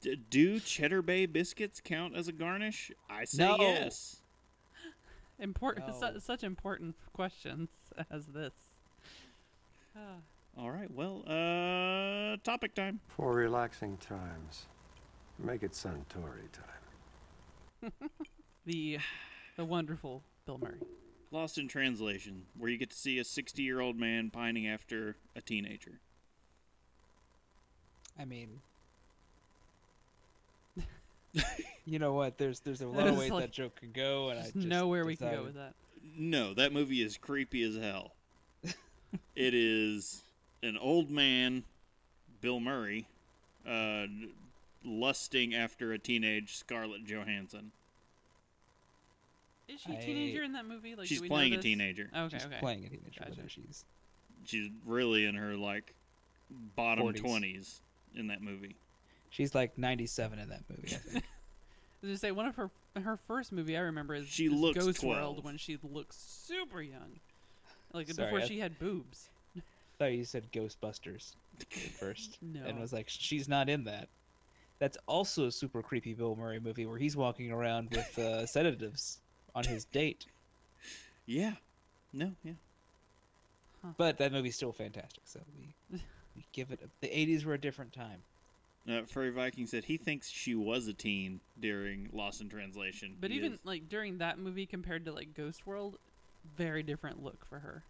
[0.00, 2.90] D- do Cheddar Bay biscuits count as a garnish?
[3.10, 3.56] I say No.
[3.58, 4.22] yes.
[5.38, 5.98] Important, No.
[6.14, 7.68] su- such important questions
[8.10, 8.52] as this.
[9.96, 10.16] Ah.
[10.56, 10.90] All right.
[10.90, 13.00] Well, uh, topic time.
[13.08, 14.66] For relaxing times,
[15.38, 17.92] make it Suntory time.
[18.66, 18.98] the
[19.56, 20.80] the wonderful Bill Murray.
[21.30, 26.00] Lost in translation, where you get to see a 60-year-old man pining after a teenager.
[28.18, 28.60] I mean,
[31.84, 32.38] you know what?
[32.38, 34.66] There's there's a lot of ways like- that joke can go, and I Just just
[34.66, 35.74] know where we can go with that.
[36.16, 38.12] No, that movie is creepy as hell.
[39.36, 40.22] it is
[40.62, 41.62] an old man,
[42.40, 43.06] Bill Murray,
[43.68, 44.06] uh,
[44.84, 47.70] lusting after a teenage Scarlett Johansson.
[49.68, 50.94] Is she a I- teenager in that movie?
[50.94, 51.62] Like, do She's we know playing a this?
[51.64, 52.10] teenager.
[52.16, 52.56] Okay, She's okay.
[52.58, 53.48] playing a teenager, Gotcha.
[53.48, 53.84] she's
[54.44, 55.92] She's really in her like
[56.74, 57.80] bottom 20s
[58.14, 58.76] in that movie.
[59.30, 60.94] She's like 97 in that movie.
[60.94, 61.24] I think.
[62.02, 62.70] was gonna say one of her
[63.02, 65.16] her first movie I remember is, She is looks Ghost 12.
[65.16, 67.20] World when she looks super young,
[67.92, 69.28] like Sorry, before I- she had boobs.
[69.56, 69.60] I
[69.98, 71.66] thought you said Ghostbusters at
[71.98, 74.08] first, No, and was like, she's not in that.
[74.78, 79.18] That's also a super creepy Bill Murray movie where he's walking around with uh, sedatives
[79.56, 80.26] on his date.
[81.26, 81.54] Yeah.
[82.12, 82.52] No, yeah.
[83.96, 85.22] But that movie's still fantastic.
[85.24, 85.40] So
[85.90, 85.98] we,
[86.36, 86.80] we give it.
[87.00, 88.22] The '80s were a different time.
[88.88, 93.16] Uh, Furry Viking said he thinks she was a teen during Lost in Translation.
[93.20, 95.98] but He even is- like during that movie compared to like Ghost World,
[96.56, 97.82] very different look for her.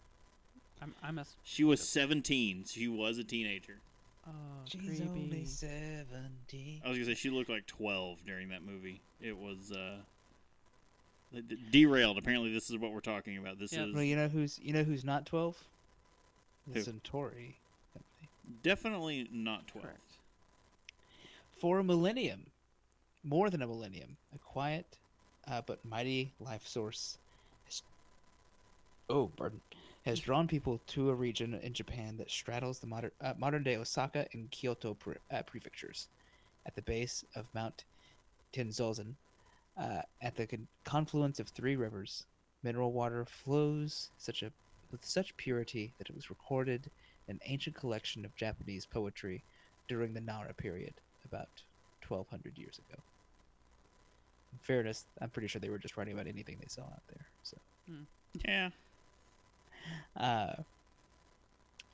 [0.83, 2.65] I'm I'm a s- she was 17.
[2.65, 3.79] She was a teenager.
[4.27, 4.31] oh
[4.65, 5.03] She's creepy.
[5.09, 6.81] only seventy.
[6.85, 9.01] I was gonna say she looked like 12 during that movie.
[9.21, 9.97] It was uh,
[11.33, 12.19] d- d- derailed.
[12.19, 13.59] Apparently, this is what we're talking about.
[13.59, 13.85] This Yeah.
[13.87, 15.63] is Well, you know who's you know who's not twelve?
[16.67, 16.93] The Who?
[16.93, 17.55] Suntory
[18.63, 19.85] definitely not 12.
[19.85, 20.08] Correct.
[21.61, 22.47] For a millennium,
[23.25, 24.97] more than a millennium, a quiet
[25.51, 27.19] uh, but mighty life source
[27.65, 27.83] has,
[29.11, 29.61] oh, pardon,
[30.05, 33.77] has drawn people to a region in Japan that straddles the modern, uh, modern day
[33.77, 36.07] Osaka and Kyoto pre- uh, prefectures.
[36.65, 37.85] At the base of Mount
[38.53, 39.15] Tennozan,
[39.77, 42.25] uh, at the con- confluence of three rivers,
[42.63, 44.53] mineral water flows such a,
[44.93, 46.89] with such purity that it was recorded
[47.27, 49.43] in an ancient collection of Japanese poetry
[49.89, 50.95] during the Nara period,
[51.29, 51.49] about
[52.07, 53.03] 1200 years ago.
[54.53, 57.27] In fairness, I'm pretty sure they were just writing about anything they saw out there.
[57.43, 57.57] So,
[58.47, 58.71] Yeah.
[60.17, 60.63] uh,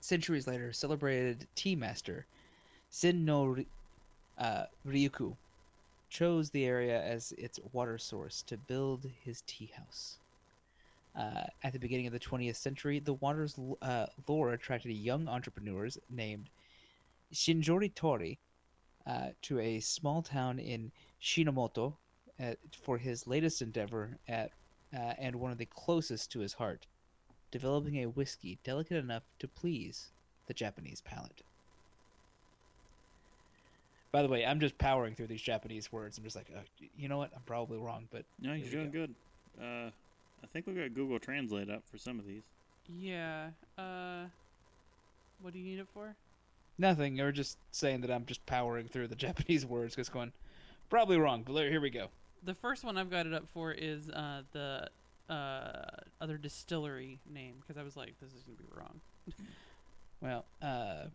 [0.00, 2.26] centuries later, celebrated tea master
[2.90, 3.66] Sin no Ri-
[4.38, 5.36] uh, Ryuku
[6.10, 10.20] chose the area as its water source to build his tea house.
[11.18, 15.26] Uh, at the beginning of the 20th century, the water's l- uh, lure attracted young
[15.26, 16.50] entrepreneurs named
[17.32, 18.38] Shinjiro Torii
[19.06, 21.94] uh, to a small town in Shimamoto
[22.38, 24.50] at, for his latest endeavor at
[24.94, 26.86] uh, and one of the closest to his heart,
[27.50, 30.10] developing a whiskey delicate enough to please
[30.46, 31.42] the Japanese palate.
[34.12, 36.18] By the way, I'm just powering through these Japanese words.
[36.18, 36.60] I'm just like, uh,
[36.96, 37.32] you know what?
[37.34, 39.14] I'm probably wrong, but No, you're Here we doing good.
[39.60, 39.90] Uh,
[40.42, 42.42] I think we've got Google Translate up for some of these.
[42.88, 43.48] Yeah.
[43.76, 44.26] Uh,
[45.40, 46.14] what do you need it for?
[46.78, 47.16] Nothing.
[47.16, 50.32] You're just saying that I'm just powering through the Japanese words, just going,
[50.90, 51.42] probably wrong.
[51.46, 52.08] But here we go.
[52.44, 54.88] The first one I've got it up for is uh, the
[55.30, 55.86] uh,
[56.20, 59.00] other distillery name because I was like, this is gonna be wrong.
[60.20, 61.08] Well, uh,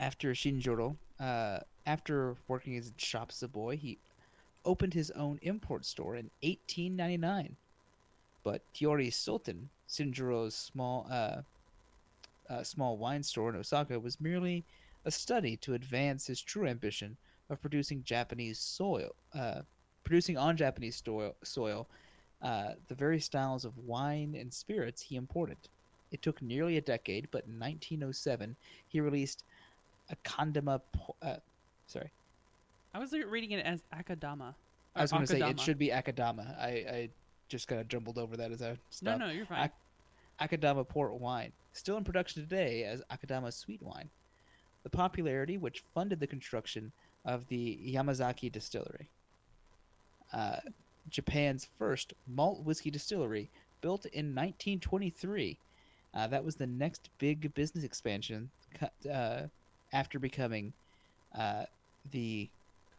[0.00, 3.98] after Shinjoro, uh, after working as a shop as a boy, he
[4.64, 7.56] opened his own import store in 1899.
[8.44, 11.42] But Torii Shoten, Shinjoro's small, uh,
[12.50, 14.64] uh, small wine store in Osaka, was merely
[15.04, 17.16] a study to advance his true ambition
[17.50, 19.60] of producing Japanese soil, uh,
[20.02, 21.86] producing on Japanese soil, soil
[22.42, 25.56] uh, the very styles of wine and spirits he imported.
[26.12, 28.54] It took nearly a decade, but in 1907
[28.88, 29.44] he released
[30.10, 30.80] a Kandama.
[30.92, 31.36] Po- uh,
[31.86, 32.10] sorry,
[32.94, 34.54] I was reading it as Akadama.
[34.94, 36.56] I was going to say it should be Akadama.
[36.60, 37.08] I, I
[37.48, 39.64] just kind of jumbled over that as I No, no, you're fine.
[39.64, 39.74] Ak-
[40.44, 44.10] Akadama port wine, still in production today as Akadama sweet wine.
[44.82, 46.92] The popularity which funded the construction
[47.24, 49.08] of the Yamazaki distillery.
[50.32, 50.56] Uh,
[51.08, 55.56] Japan's first malt whiskey distillery, built in 1923.
[56.14, 58.50] Uh, that was the next big business expansion
[59.10, 59.42] uh,
[59.92, 60.72] after becoming
[61.38, 61.64] uh,
[62.10, 62.48] the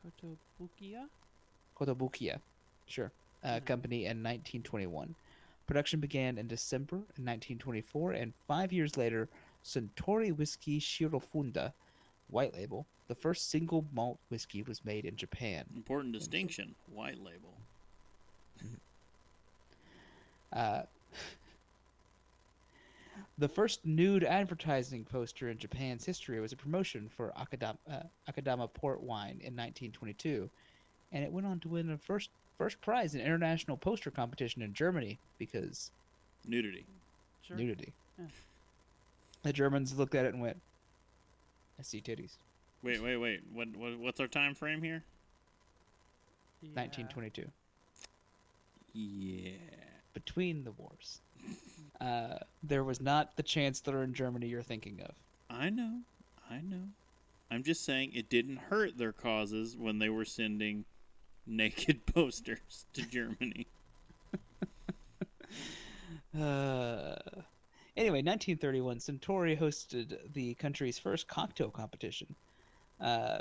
[0.05, 1.05] Kotobukiya.
[1.79, 2.39] Kotobukiya,
[2.87, 3.11] sure,
[3.43, 5.13] uh, company in 1921.
[5.67, 9.27] Production began in December in 1924, and five years later,
[9.63, 11.73] Suntory Whiskey Shirofuda,
[12.29, 15.65] white label, the first single malt whiskey was made in Japan.
[15.75, 16.75] Important distinction.
[16.93, 17.53] White label.
[20.53, 20.83] Uh,
[23.37, 28.71] the first nude advertising poster in Japan's history was a promotion for Akadama, uh, Akadama
[28.73, 30.49] port wine in 1922,
[31.11, 34.73] and it went on to win a first first prize in international poster competition in
[34.73, 35.91] Germany because
[36.47, 36.85] Nudity.
[37.41, 37.57] Sure.
[37.57, 37.93] nudity.
[38.17, 38.25] Yeah.
[39.43, 40.57] The Germans looked at it and went,
[41.79, 42.37] "I see titties."
[42.83, 43.41] Wait, wait, wait.
[43.53, 45.03] What, what what's our time frame here?
[46.61, 46.69] Yeah.
[46.81, 47.49] 1922.
[48.93, 49.51] Yeah.
[50.13, 51.19] Between the wars,
[51.99, 55.15] uh, there was not the chancellor in Germany you're thinking of.
[55.49, 55.99] I know.
[56.49, 56.83] I know.
[57.51, 60.85] I'm just saying it didn't hurt their causes when they were sending
[61.47, 63.67] naked posters to Germany.
[66.37, 67.15] Uh,
[67.95, 72.35] anyway, 1931, Suntory hosted the country's first cocktail competition.
[72.99, 73.39] Uh,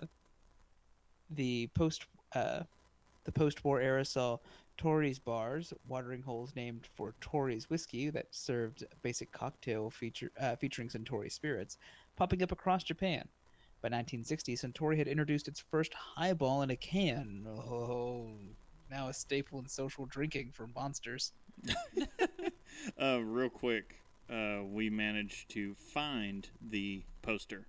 [1.30, 2.62] the post uh,
[3.24, 4.38] The post-war era saw
[4.78, 10.88] Torys bars, watering holes named for Torys whiskey that served basic cocktail feature, uh, featuring
[10.88, 11.78] Suntory spirits,
[12.16, 13.26] popping up across Japan.
[13.84, 17.46] By 1960, Suntory had introduced its first highball in a can.
[17.46, 18.30] Oh,
[18.90, 21.32] now a staple in social drinking for monsters.
[23.00, 23.94] Uh, real quick,
[24.28, 27.66] uh, we managed to find the poster.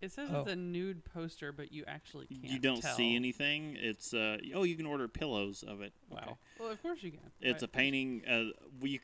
[0.00, 0.40] It says Oh.
[0.40, 2.44] it's a nude poster, but you actually can't.
[2.44, 2.94] you don't tell.
[2.94, 3.76] see anything.
[3.80, 5.92] It's uh, oh, you can order pillows of it.
[6.10, 6.18] Wow.
[6.22, 6.34] Okay.
[6.60, 7.20] Well, of course you can.
[7.40, 8.22] It's a painting.
[8.28, 8.44] Uh,
[8.80, 9.00] we c-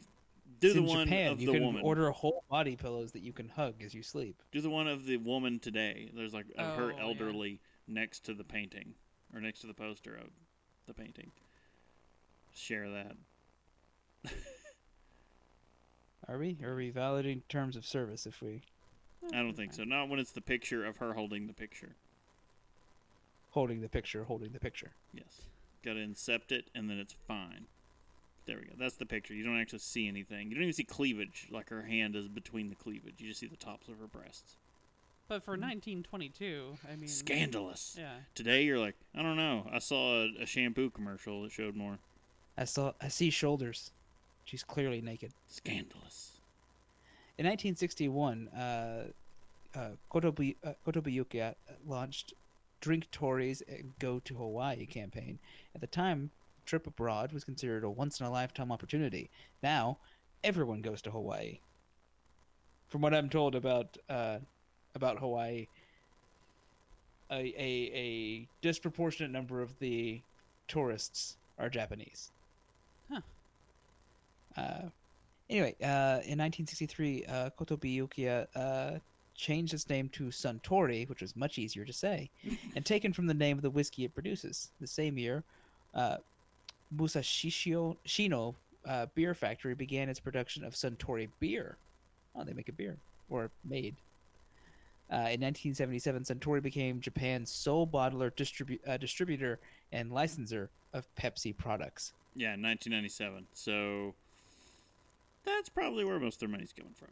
[0.61, 1.33] do It's the in one Japan.
[1.33, 1.83] of you the can woman.
[1.83, 4.42] order whole body pillows that you can hug as you sleep.
[4.53, 6.11] Do the one of the woman today.
[6.14, 7.01] There's like Oh, her yeah.
[7.03, 8.95] elderly next to the painting
[9.35, 10.29] or next to the poster of
[10.87, 11.31] the painting.
[12.55, 13.16] Share that.
[16.29, 16.59] Are we?
[16.64, 18.62] Are we validating terms of service if we
[19.33, 19.85] I don't think so.
[19.85, 21.97] Not when it's the picture of her holding the picture.
[23.51, 24.92] holding the picture, holding the picture?
[25.12, 25.42] Yes.
[25.85, 27.66] Got to incept it, and then it's fine.
[28.46, 28.74] There we go.
[28.78, 29.35] That's the picture.
[29.35, 30.48] You don't actually see anything.
[30.48, 31.48] You don't even see cleavage.
[31.50, 33.14] Like her hand is between the cleavage.
[33.18, 34.56] You just see the tops of her breasts.
[35.28, 37.96] But for 1922, I mean, Scandalous.
[37.98, 38.14] Yeah.
[38.37, 39.66] Today you're like, I don't know.
[39.72, 41.98] I saw a, a shampoo commercial that showed more.
[42.56, 42.92] I saw.
[43.00, 43.90] I see shoulders.
[44.44, 45.32] She's clearly naked.
[45.48, 46.38] Scandalous.
[47.38, 49.04] In 1961, uh,
[49.74, 51.54] uh, Kotobu, uh, Kotobuyuki uh,
[51.85, 52.32] launched
[52.80, 55.40] Drink Torys and Go to Hawaii campaign.
[55.74, 56.30] At the time,
[56.66, 59.31] trip abroad was considered a once in a lifetime opportunity.
[59.62, 59.98] Now,
[60.44, 61.61] everyone goes to Hawaii.
[62.88, 64.38] From what I'm told about uh,
[64.94, 65.66] about Hawaii,
[67.31, 70.20] a, a a disproportionate number of the
[70.68, 72.31] tourists are Japanese.
[73.11, 73.20] Huh.
[74.57, 74.88] Uh,
[75.48, 78.98] Anyway, uh, in 1963, uh, Kotobuyuki uh,
[79.37, 82.31] changed its name to Suntory, which was much easier to say,
[82.74, 84.70] and taken from the name of the whiskey it produces.
[84.81, 85.44] The same year,
[85.94, 86.16] uh,
[86.94, 88.55] Musashishio Shino
[88.87, 91.77] uh, Beer Factory began its production of Suntory beer.
[92.35, 92.96] Oh, they make a beer,
[93.31, 93.96] or made.
[95.11, 99.59] Uh, in 1977, Suntory became Japan's sole bottler, distribu- uh, distributor,
[99.92, 102.12] and licensor of Pepsi products.
[102.35, 103.46] Yeah, 1997.
[103.53, 104.14] So
[105.44, 107.09] that's probably where most of their money's coming from.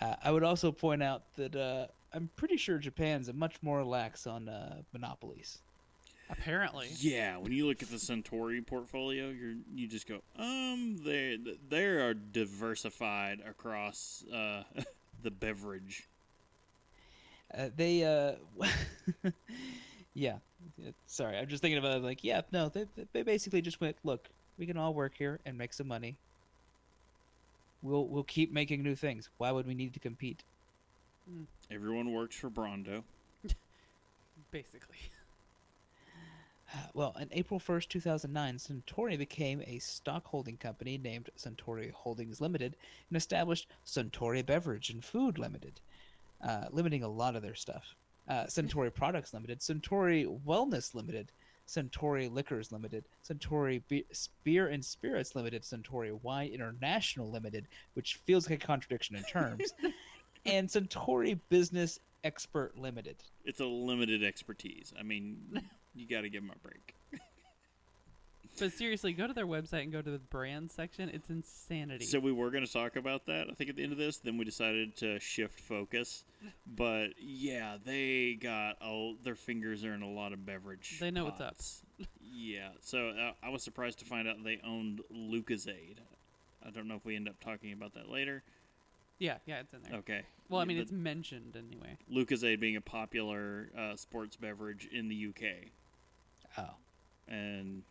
[0.00, 4.26] Uh, I would also point out that uh, I'm pretty sure Japan's much more lax
[4.26, 5.58] on uh, monopolies.
[6.30, 6.88] Apparently.
[6.96, 11.38] Yeah, when you look at the Suntory portfolio, you're you just go, um, they
[11.68, 14.62] they are diversified across uh,
[15.22, 16.08] the beverage.
[17.56, 18.34] Uh, they, uh,
[20.14, 20.38] yeah.
[20.76, 23.96] Yeah, Sorry, I'm just thinking about it like, yeah, no, they, they basically just went,
[24.04, 26.16] look, we can all work here and make some money.
[27.82, 29.30] We'll we'll keep making new things.
[29.38, 30.42] Why would we need to compete?
[31.70, 33.04] Everyone works for Brawndo.
[34.50, 34.98] Basically.
[36.94, 42.76] Well, on April 1st, 2009, Suntory became a stock holding company named Suntory Holdings Limited
[43.08, 45.80] and established Suntory Beverage and Food Limited,
[46.42, 47.94] uh, limiting a lot of their stuff.
[48.28, 51.32] Uh, Suntory Products Limited, Suntory Wellness Limited,
[51.66, 54.06] Suntory Liquors Limited, Suntory Be-
[54.44, 59.72] Beer and Spirits Limited, Suntory Wine International Limited, which feels like a contradiction in terms,
[60.46, 63.16] and Suntory Business Expert Limited.
[63.44, 64.92] It's a limited expertise.
[64.98, 65.62] I mean,
[66.00, 66.94] you got to give them a break.
[68.58, 71.08] But seriously, go to their website and go to the brand section.
[71.08, 72.04] It's insanity.
[72.04, 73.46] So we were going to talk about that.
[73.50, 76.24] I think at the end of this, then we decided to shift focus.
[76.66, 80.98] But yeah, they got a, their fingers are in a lot of beverage.
[80.98, 81.56] They know what's up.
[82.32, 82.68] yeah.
[82.80, 85.98] So uh, I was surprised to find out they owned Lucozade.
[86.66, 88.42] I don't know if we end up talking about that later.
[89.18, 89.98] yeah, yeah, it's in there.
[90.00, 90.22] Okay.
[90.48, 91.96] Well, I mean, but it's mentioned anyway.
[92.10, 95.68] Lucozade being a popular uh, sports beverage in the UK,
[96.58, 96.70] Oh.
[97.28, 97.82] and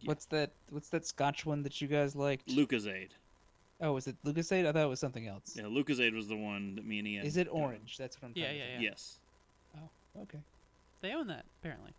[0.00, 0.08] Yeah.
[0.08, 0.50] What's that?
[0.70, 2.48] What's that Scotch one that you guys liked?
[2.48, 3.10] Lucozade.
[3.80, 4.66] oh, was it Lucozade?
[4.66, 5.54] I thought it was something else.
[5.56, 7.26] Yeah, Lucozade was the one that me and Ian.
[7.26, 7.54] Is it got.
[7.54, 7.96] orange?
[7.98, 8.32] That's what I'm.
[8.34, 8.82] Yeah, trying to yeah, think.
[8.82, 8.90] yeah.
[8.90, 9.18] Yes.
[9.76, 10.38] Oh, okay.
[11.00, 11.92] They own that apparently.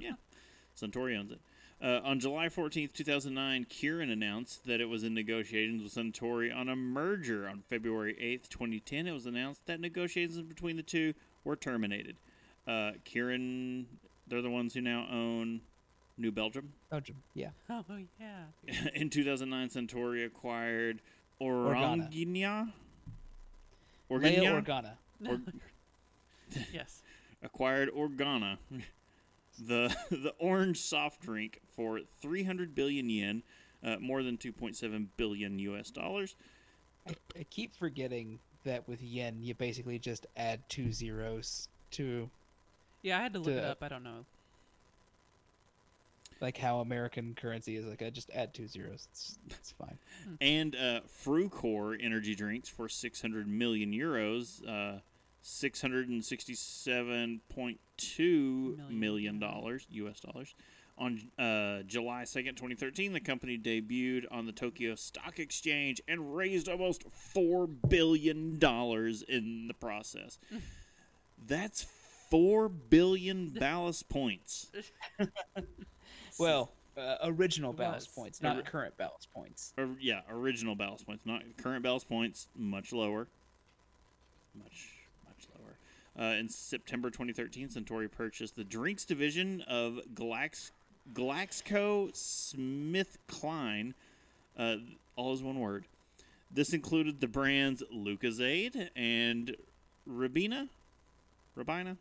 [0.00, 0.12] yeah,
[0.80, 1.40] Suntory owns it.
[1.82, 6.68] Uh, on July 14th, 2009, Kirin announced that it was in negotiations with Suntory on
[6.68, 7.48] a merger.
[7.48, 12.16] On February 8th, 2010, it was announced that negotiations between the two were terminated.
[12.66, 13.86] Uh, Kirin,
[14.30, 15.60] they're the ones who now own
[16.16, 16.72] New Belgium.
[16.90, 17.16] Belgium.
[17.34, 17.50] Yeah.
[17.68, 17.84] Oh
[18.18, 18.44] yeah.
[18.94, 21.02] in 2009, Suntory acquired
[21.40, 22.08] Organa.
[22.10, 22.72] Orangina.
[24.10, 24.64] Leia Organa?
[24.64, 24.92] Organa.
[25.28, 25.40] Or-
[26.72, 27.02] yes.
[27.42, 28.58] acquired Organa,
[29.58, 33.42] the the orange soft drink for 300 billion yen,
[33.84, 35.90] uh, more than 2.7 billion U.S.
[35.90, 36.36] dollars.
[37.08, 42.30] I, I keep forgetting that with yen, you basically just add two zeros to.
[43.02, 43.82] Yeah, I had to look it up.
[43.82, 44.24] I don't know.
[46.40, 49.08] like how American currency is like I just add two zeros.
[49.12, 49.98] It's it's fine.
[50.40, 55.00] and uh, Frucor energy drinks for 600 million euros, uh,
[55.44, 57.38] 667.2
[58.18, 59.48] Million, million yeah.
[59.48, 60.20] dollars U.S.
[60.20, 60.54] dollars.
[60.98, 66.68] On uh, July 2nd, 2013, the company debuted on the Tokyo Stock Exchange and raised
[66.68, 68.58] almost $4 billion
[69.28, 70.38] in the process.
[71.48, 71.86] That's
[72.30, 74.70] 4 billion ballast points.
[76.38, 78.14] Well, uh, original ballast Was.
[78.14, 79.74] points, not Ori- current ballast points.
[79.76, 83.26] Or, yeah, original ballast points, not current ballast points, much lower.
[84.56, 84.88] Much,
[85.26, 85.74] much lower.
[86.18, 90.70] Uh, in September 2013, Suntory purchased the drinks division of Glax,
[91.12, 93.92] GlaxoSmithKline.
[94.58, 94.76] Uh,
[95.16, 95.84] all is one word.
[96.50, 99.54] This included the brands Lucozade and
[100.08, 100.68] Rabina.
[101.56, 101.96] Rabina?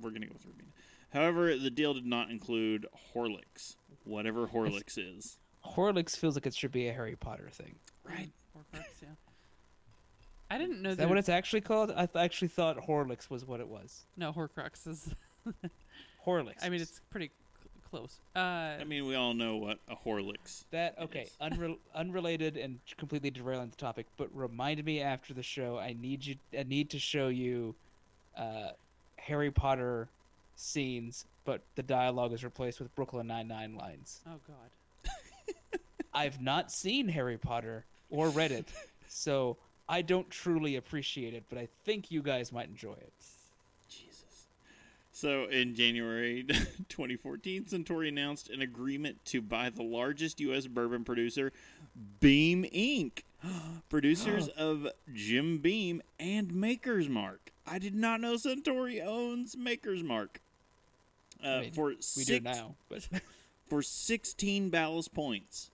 [0.00, 0.70] We're going to go with Rabina.
[1.12, 5.38] However, the deal did not include Horlicks, whatever Horlicks is.
[5.64, 7.74] Horlicks feels like it should be a Harry Potter thing.
[8.04, 8.30] Right.
[8.56, 9.08] Horcrux, yeah.
[10.50, 11.04] I didn't know Is that.
[11.04, 11.90] that what it's actually called?
[11.92, 14.04] I th- actually thought Horlicks was what it was.
[14.16, 15.14] no, Horcrux is.
[16.26, 16.62] Horlicks.
[16.62, 17.30] I mean, it's pretty
[17.62, 17.70] cl-
[18.02, 18.20] close.
[18.36, 18.38] Uh,
[18.80, 20.64] I mean, we all know what a Horlicks.
[20.70, 21.22] that okay.
[21.22, 21.36] is.
[21.40, 25.78] Unre- unrelated and completely derailing the topic, but remind me after the show.
[25.78, 26.36] I need you.
[26.58, 27.74] I need to show you
[28.36, 28.70] uh,
[29.22, 30.08] Harry Potter
[30.56, 34.20] scenes, but the dialogue is replaced with Brooklyn Nine Nine lines.
[34.26, 35.10] oh God.
[36.14, 38.68] I've not seen Harry Potter or read it,
[39.08, 39.56] so
[39.88, 41.44] I don't truly appreciate it.
[41.48, 43.12] But I think you guys might enjoy it.
[45.12, 46.42] So in January
[46.88, 50.66] 2014, Suntory announced an agreement to buy the largest U.S.
[50.66, 51.52] bourbon producer,
[52.20, 53.22] Beam Inc.,
[53.90, 57.52] producers of Jim Beam and Maker's Mark.
[57.66, 60.40] I did not know Suntory owns Maker's Mark.
[61.44, 63.06] Uh, I mean, for We six, do now, but
[63.68, 65.70] for 16 ballast points.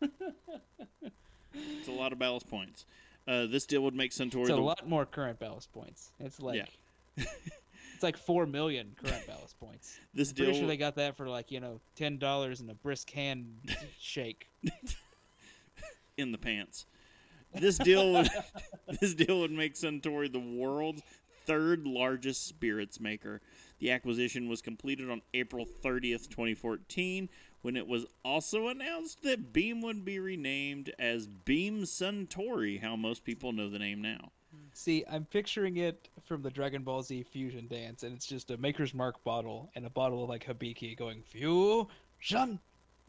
[0.00, 2.84] it's a lot of ballast points.
[3.28, 6.10] Uh, this deal would make Suntory it's a the lot more current ballast points.
[6.18, 6.68] It's like
[7.16, 7.24] Yeah.
[7.96, 9.98] it's like four million current ballast points.
[10.14, 12.74] this Pretty deal sure they got that for like you know ten dollars and a
[12.74, 13.46] brisk hand
[13.98, 14.50] shake.
[16.18, 16.84] in the pants.
[17.54, 18.28] This deal would
[19.00, 21.02] this deal would make Suntory the world's
[21.46, 23.40] third largest spirits maker.
[23.78, 27.30] The acquisition was completed on April 30th, 2014,
[27.62, 33.24] when it was also announced that Beam would be renamed as Beam Suntory, how most
[33.24, 34.32] people know the name now.
[34.72, 38.56] See, I'm picturing it from the Dragon Ball Z fusion dance, and it's just a
[38.58, 42.60] Maker's Mark bottle and a bottle of like Hibiki going fusion.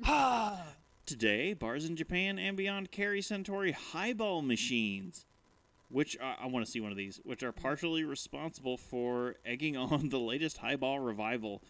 [0.03, 0.63] Ha!
[1.05, 5.25] Today, bars in Japan and beyond carry Suntory highball machines,
[5.89, 10.09] which I want to see one of these, which are partially responsible for egging on
[10.09, 11.63] the latest highball revival.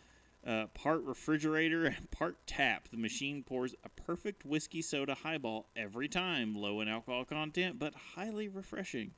[0.45, 6.07] Uh, part refrigerator and part tap, the machine pours a perfect whiskey soda highball every
[6.07, 9.11] time, low in alcohol content but highly refreshing.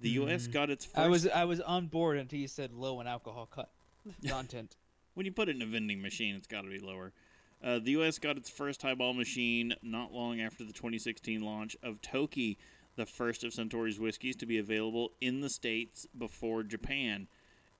[0.00, 0.46] The U.S.
[0.46, 0.98] got its first.
[0.98, 3.70] I was I was on board until you said low in alcohol cut
[4.28, 4.76] content.
[5.14, 7.12] when you put it in a vending machine, it's got to be lower.
[7.62, 8.18] Uh, the U.S.
[8.18, 12.56] got its first highball machine not long after the 2016 launch of Toki,
[12.94, 17.26] the first of Suntory's whiskeys to be available in the States before Japan.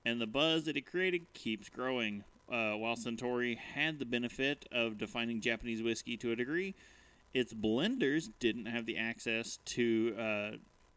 [0.05, 2.25] And the buzz that it created keeps growing.
[2.51, 6.75] Uh, while Suntory had the benefit of defining Japanese whiskey to a degree,
[7.35, 10.51] its blenders didn't have the access to uh,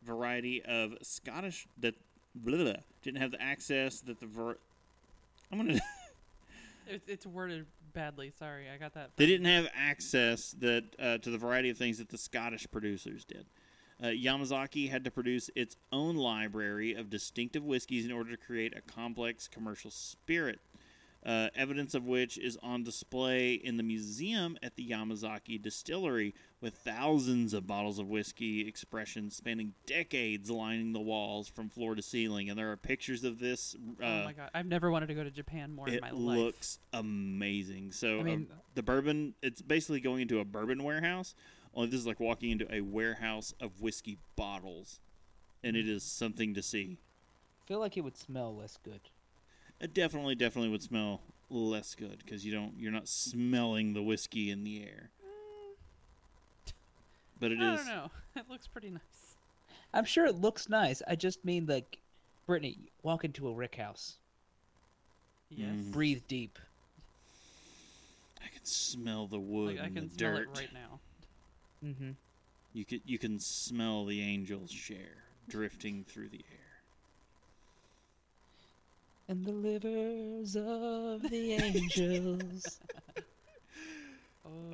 [0.03, 1.95] variety of Scottish that
[2.35, 2.73] blah, blah,
[3.03, 4.57] didn't have the access that the ver-
[5.51, 5.79] I'm gonna
[6.87, 8.31] It's, it's worded badly.
[8.37, 9.11] Sorry, I got that.
[9.15, 13.23] They didn't have access that uh, to the variety of things that the Scottish producers
[13.23, 13.45] did.
[14.01, 18.75] Uh, Yamazaki had to produce its own library of distinctive whiskeys in order to create
[18.75, 20.59] a complex commercial spirit.
[21.23, 26.73] Uh, evidence of which is on display in the museum at the Yamazaki distillery, with
[26.73, 32.49] thousands of bottles of whiskey expressions spanning decades lining the walls from floor to ceiling.
[32.49, 33.75] And there are pictures of this.
[34.01, 36.09] Uh, oh my god, I've never wanted to go to Japan more in it my
[36.09, 36.37] life.
[36.37, 37.91] looks amazing.
[37.91, 41.35] So I uh, mean- the bourbon, it's basically going into a bourbon warehouse.
[41.75, 44.99] Only this is like walking into a warehouse of whiskey bottles,
[45.63, 46.97] and it is something to see.
[47.63, 49.01] I feel like it would smell less good.
[49.81, 54.49] It definitely, definitely would smell less good because you don't, you're not smelling the whiskey
[54.51, 55.09] in the air.
[57.39, 57.79] But it I is.
[57.79, 58.11] don't know.
[58.35, 59.35] It looks pretty nice.
[59.93, 61.01] I'm sure it looks nice.
[61.05, 61.97] I just mean like,
[62.47, 64.17] Brittany, walk into a rick house,
[65.49, 65.75] Yes.
[65.75, 65.91] Mhm.
[65.91, 66.57] breathe deep.
[68.41, 70.49] I can smell the wood Like, I and can the smell dirt.
[70.53, 70.99] it right now.
[71.83, 72.11] Mm-hmm.
[72.73, 76.70] You can, you can smell the angels' share drifting through the air.
[79.27, 82.79] And the livers of the angels.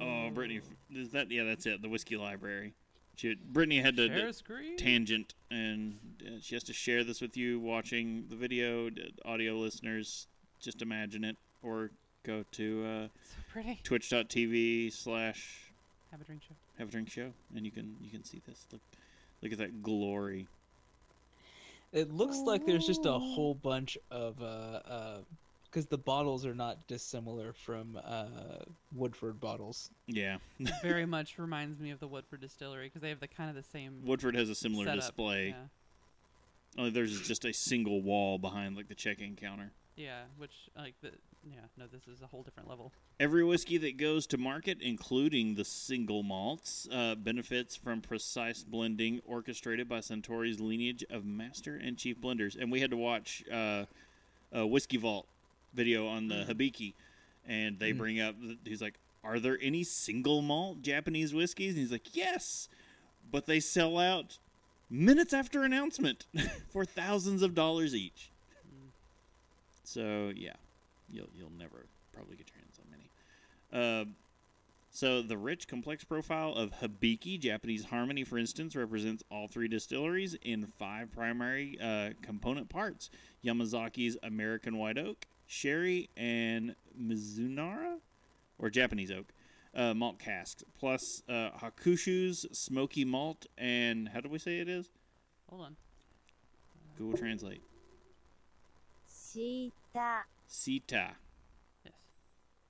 [0.01, 0.61] Oh, Brittany,
[0.93, 1.29] is that?
[1.29, 1.81] Yeah, that's it.
[1.81, 2.73] The whiskey library.
[3.15, 7.35] She, Brittany had to Share d- tangent, and uh, she has to share this with
[7.35, 8.89] you watching the video.
[8.89, 10.27] D- audio listeners,
[10.59, 11.91] just imagine it, or
[12.23, 13.79] go to uh, so pretty.
[13.83, 15.71] twitch.tv slash
[16.11, 16.55] Have a drink show.
[16.79, 18.65] have a drink show, and you can you can see this.
[18.71, 18.81] Look,
[19.41, 20.47] look at that glory.
[21.93, 25.19] It looks like there's just a whole bunch of uh
[25.63, 28.25] because the bottles are not dissimilar from uh
[28.95, 29.89] Woodford bottles.
[30.07, 30.37] Yeah,
[30.81, 33.63] Very much reminds me of the Woodford Distillery because they have the kind of the
[33.69, 35.01] same Woodford has a similar setup.
[35.01, 35.49] display.
[35.49, 35.63] Yeah.
[36.77, 39.71] Only there's just a single wall behind like the check-in counter.
[39.95, 41.11] Yeah, which like the
[41.51, 42.91] yeah no, this is a whole different level.
[43.19, 49.21] Every whiskey that goes to market, including the single malts, uh, benefits from precise blending
[49.25, 52.59] orchestrated by Suntory's lineage of master and chief blenders.
[52.59, 53.85] And we had to watch uh,
[54.51, 55.27] a Whiskey Vault
[55.73, 56.93] video on the Hibiki,
[57.47, 57.97] and they Mm.
[57.97, 58.35] bring up,
[58.65, 61.73] he's like, Are there any single malt Japanese whiskeys?
[61.73, 62.69] And he's like, Yes,
[63.31, 64.37] but they sell out
[64.89, 66.25] minutes after announcement
[66.71, 68.31] for thousands of dollars each.
[69.83, 70.53] So, yeah,
[71.09, 73.09] you'll, you'll never probably get your hands on many.
[73.71, 74.05] Uh,
[74.89, 80.35] so the rich, complex profile of Hibiki Japanese Harmony, for instance, represents all three distilleries
[80.41, 83.09] in five primary uh, component parts:
[83.43, 87.97] Yamazaki's American White Oak, Sherry, and Mizunara,
[88.57, 89.27] or Japanese Oak,
[89.75, 94.89] uh, malt casks, plus uh, Hakushu's Smoky Malt, and how do we say it is?
[95.49, 95.75] Hold on.
[96.97, 97.61] Google Translate.
[99.37, 101.11] した、Sita.
[101.83, 101.93] Yes.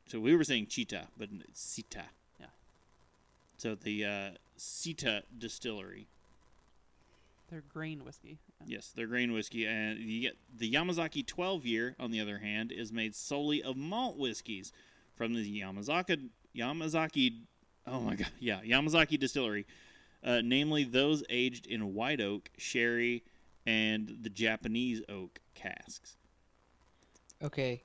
[0.08, 2.06] So we were saying cheetah, but it's Sita.
[2.40, 2.48] Yeah.
[3.58, 6.08] So the uh, Sita distillery.
[7.50, 8.40] They're grain whiskey.
[8.66, 11.96] Yes, they're grain whiskey, and you get the Yamazaki 12 year.
[11.98, 14.74] On the other hand, is made solely of malt whiskeys
[15.16, 17.40] from the Yamazaki Yamazaki.
[17.86, 19.66] Oh my god, yeah, Yamazaki distillery,
[20.24, 23.24] uh, namely those aged in white oak, sherry,
[23.66, 26.16] and the Japanese oak casks.
[27.44, 27.82] Okay,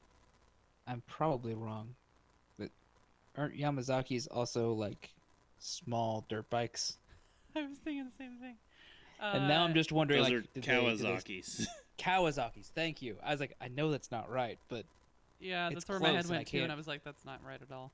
[0.87, 1.95] I'm probably wrong,
[2.59, 2.71] but
[3.37, 5.11] aren't Yamazaki's also like
[5.59, 6.97] small dirt bikes?
[7.57, 8.55] I was thinking the same thing.
[9.21, 11.69] and now I'm Uh, just wondering, Those like, are did they- did Kawasaki's.
[11.99, 12.73] Kawasaki's.
[12.75, 13.17] Thank you.
[13.23, 14.85] I was like, I know that's not right, but
[15.39, 17.41] Yeah, that's where my close head and went to, and I was like, "That's not
[17.47, 17.91] right at all."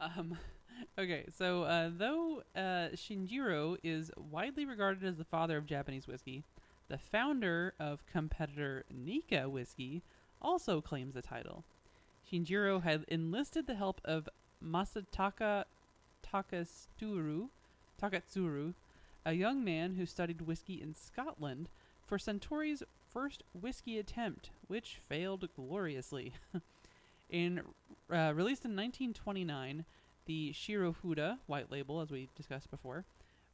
[0.00, 0.36] Um,
[0.98, 6.42] okay, so uh, though uh, Shinjiro is widely regarded as the father of Japanese whiskey,
[6.88, 10.02] the founder of competitor Nikka whiskey
[10.40, 11.64] also claims the title.
[12.30, 14.28] Shinjiro had enlisted the help of
[14.62, 15.64] Masataka
[16.26, 17.48] Taketsuru,
[18.00, 18.74] Taketsuru,
[19.24, 21.68] a young man who studied whiskey in Scotland,
[22.04, 22.82] for Suntory's
[23.12, 26.32] first whiskey attempt, which failed gloriously.
[27.30, 27.60] in
[28.10, 29.84] uh, released in 1929,
[30.26, 33.04] the Shirofuda white label, as we discussed before,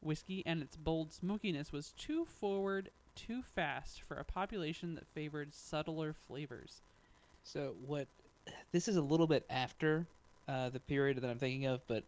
[0.00, 5.54] whiskey and its bold smokiness was too forward, too fast for a population that favored
[5.54, 6.80] subtler flavors.
[7.44, 8.06] So what?
[8.72, 10.06] This is a little bit after
[10.48, 12.04] uh, the period that I'm thinking of, but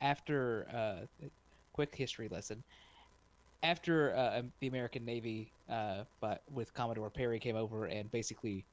[0.00, 1.30] after uh, a
[1.72, 2.62] quick history lesson.
[3.62, 8.64] After uh, um, the American Navy, uh, but with Commodore Perry came over and basically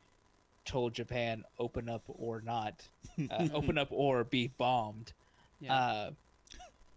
[0.66, 2.88] told Japan, "Open up or not,
[3.32, 5.14] uh, open up or be bombed."
[5.60, 5.74] Yeah.
[5.74, 6.12] Uh,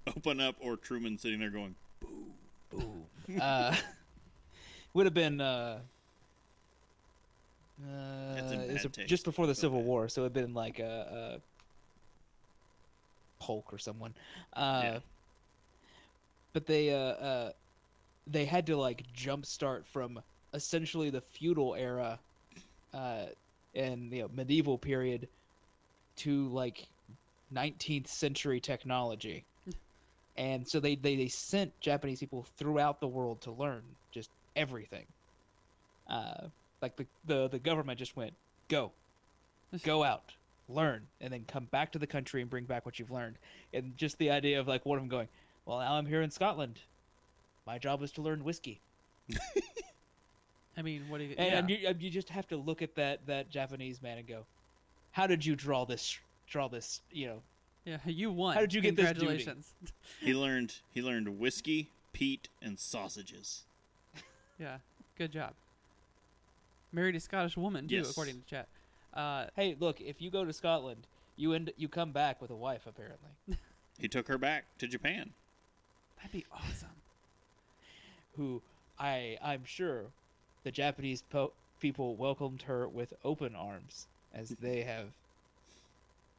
[0.16, 1.74] Open up, or Truman sitting there going,
[2.70, 3.06] boom.
[3.40, 3.74] uh,
[4.96, 5.78] would have been uh,
[7.86, 9.08] uh, That's in it was bad a- taste.
[9.08, 9.86] just before the So Civil bad.
[9.86, 11.38] War, so it'd been like a,
[13.40, 14.14] a Polk or someone.
[14.54, 14.98] Uh, Yeah.
[16.54, 17.52] But they uh, uh,
[18.26, 20.18] they had to like jumpstart from
[20.54, 22.18] essentially the feudal era,
[22.94, 23.26] uh,
[23.74, 25.28] and you know medieval period,
[26.16, 26.86] to like
[27.54, 29.44] 19th century technology
[30.36, 35.06] and so they, they they sent Japanese people throughout the world to learn just everything.
[36.08, 36.48] Uh,
[36.82, 38.34] like the, the the government just went
[38.68, 38.92] go,
[39.82, 40.32] go out,
[40.68, 43.36] learn, and then come back to the country and bring back what you've learned.
[43.72, 45.28] And just the idea of like one of them going,
[45.64, 46.80] well, now I'm here in Scotland.
[47.66, 48.80] My job is to learn whiskey,
[50.76, 51.34] I mean, what do you?
[51.38, 51.88] and, yeah.
[51.88, 54.44] and you you just have to look at that that Japanese man and go,
[55.12, 57.42] how did you draw this draw this you know
[57.84, 58.54] yeah, you won.
[58.54, 59.06] How did you get this?
[59.06, 59.72] Congratulations.
[60.20, 63.64] he learned he learned whiskey, peat, and sausages.
[64.58, 64.78] Yeah,
[65.18, 65.52] good job.
[66.92, 68.10] Married a Scottish woman too, Yes.
[68.10, 68.68] according to chat.
[69.14, 72.54] Uh, hey look if you go to Scotland you end you come back with a
[72.56, 73.30] wife apparently.
[73.98, 75.30] He took her back to Japan.
[76.18, 76.90] that'd be awesome.
[78.36, 78.60] who
[78.98, 80.06] I I'm sure
[80.64, 85.08] the Japanese po- people welcomed her with open arms as they have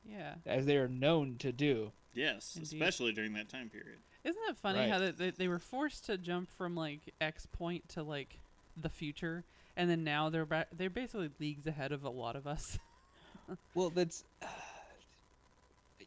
[0.08, 0.36] Yeah.
[0.46, 1.92] as they are known to do.
[2.14, 2.74] Yes, Indeed.
[2.74, 3.98] especially during that time period.
[4.28, 4.90] Isn't it funny Right.
[4.90, 8.38] how they, they, they were forced to jump from like X point to like
[8.82, 9.44] the future,
[9.78, 12.78] and then now they're ba- they're basically leagues ahead of a lot of us.
[13.74, 14.26] Well, that's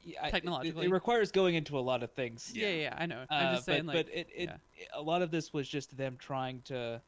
[0.04, 0.86] yeah, I- it- Technologically.
[0.86, 2.52] It, requires going into a lot of things.
[2.54, 2.74] yeah, Yeah.
[2.82, 3.24] yeah, I know.
[3.30, 4.84] I'm Uh, just saying, but, like, but it, it, yeah.
[4.92, 7.00] a lot of this was just them trying to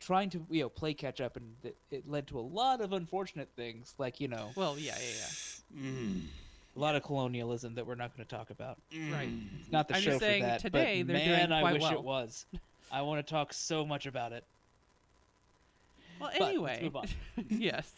[0.00, 2.92] trying to you know play catch up, and it, it led to a lot of
[2.92, 5.14] unfortunate things, like you know well, yeah, yeah,
[5.76, 6.22] yeah, Mm.
[6.78, 8.78] A lot of colonialism that we're not going to talk about.
[9.10, 9.28] Right.
[9.58, 10.60] It's not the I'm show just saying for that.
[10.60, 11.92] today but they're doing man, I wish well.
[11.92, 12.46] it was.
[12.92, 14.44] I want to talk so much about it.
[16.20, 17.08] Well, But, let's anyway, move on.
[17.48, 17.92] yes.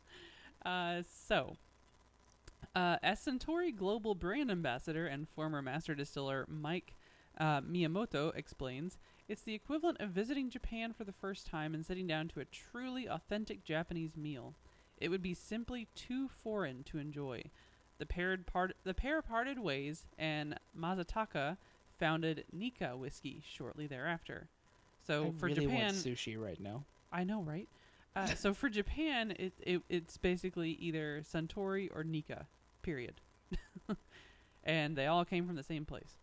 [0.64, 1.56] uh, so,
[2.74, 6.94] uh, as Suntory Global Brand Ambassador and former master distiller Mike
[7.38, 8.96] uh, Miyamoto explains,
[9.28, 12.46] it's the equivalent of visiting Japan for the first time and sitting down to a
[12.46, 14.54] truly authentic Japanese meal.
[14.98, 17.50] It would be simply too foreign to enjoy.
[17.98, 21.56] The, paired part- the pair parted ways, and Masataka
[21.98, 24.48] founded Nikka whiskey shortly thereafter.
[25.06, 26.84] So I for really Japan, sushi right now.
[27.12, 27.68] I know, right?
[28.14, 32.46] Uh, so for Japan, it, it it's basically either Suntory or Nikka,
[32.82, 33.14] period.
[34.64, 36.16] and they all came from the same place.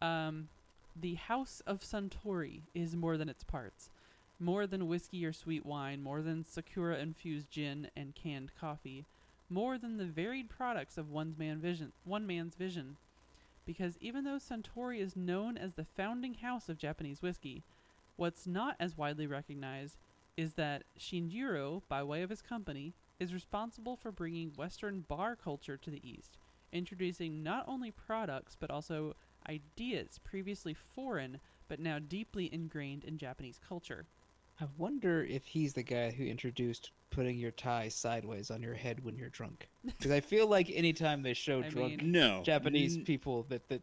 [0.00, 0.48] Um,
[0.94, 3.90] the House of Suntory is more than its parts,
[4.38, 9.04] more than whiskey or sweet wine, more than sakura infused gin and canned coffee,
[9.52, 12.96] more than the varied products of one's man vision, one man's vision.
[13.64, 17.62] Because even though Suntory is known as the founding house of Japanese whiskey,
[18.16, 19.98] what's not as widely recognized
[20.36, 25.76] is that Shinjiro, by way of his company, is responsible for bringing Western bar culture
[25.76, 26.38] to the East,
[26.72, 29.14] introducing not only products but also
[29.48, 31.38] ideas previously foreign
[31.68, 34.06] but now deeply ingrained in Japanese culture.
[34.62, 39.04] I wonder if he's the guy who introduced putting your tie sideways on your head
[39.04, 39.68] when you're drunk.
[39.84, 42.42] Because I feel like anytime they show I drunk mean- No.
[42.44, 43.82] Japanese N- people that, that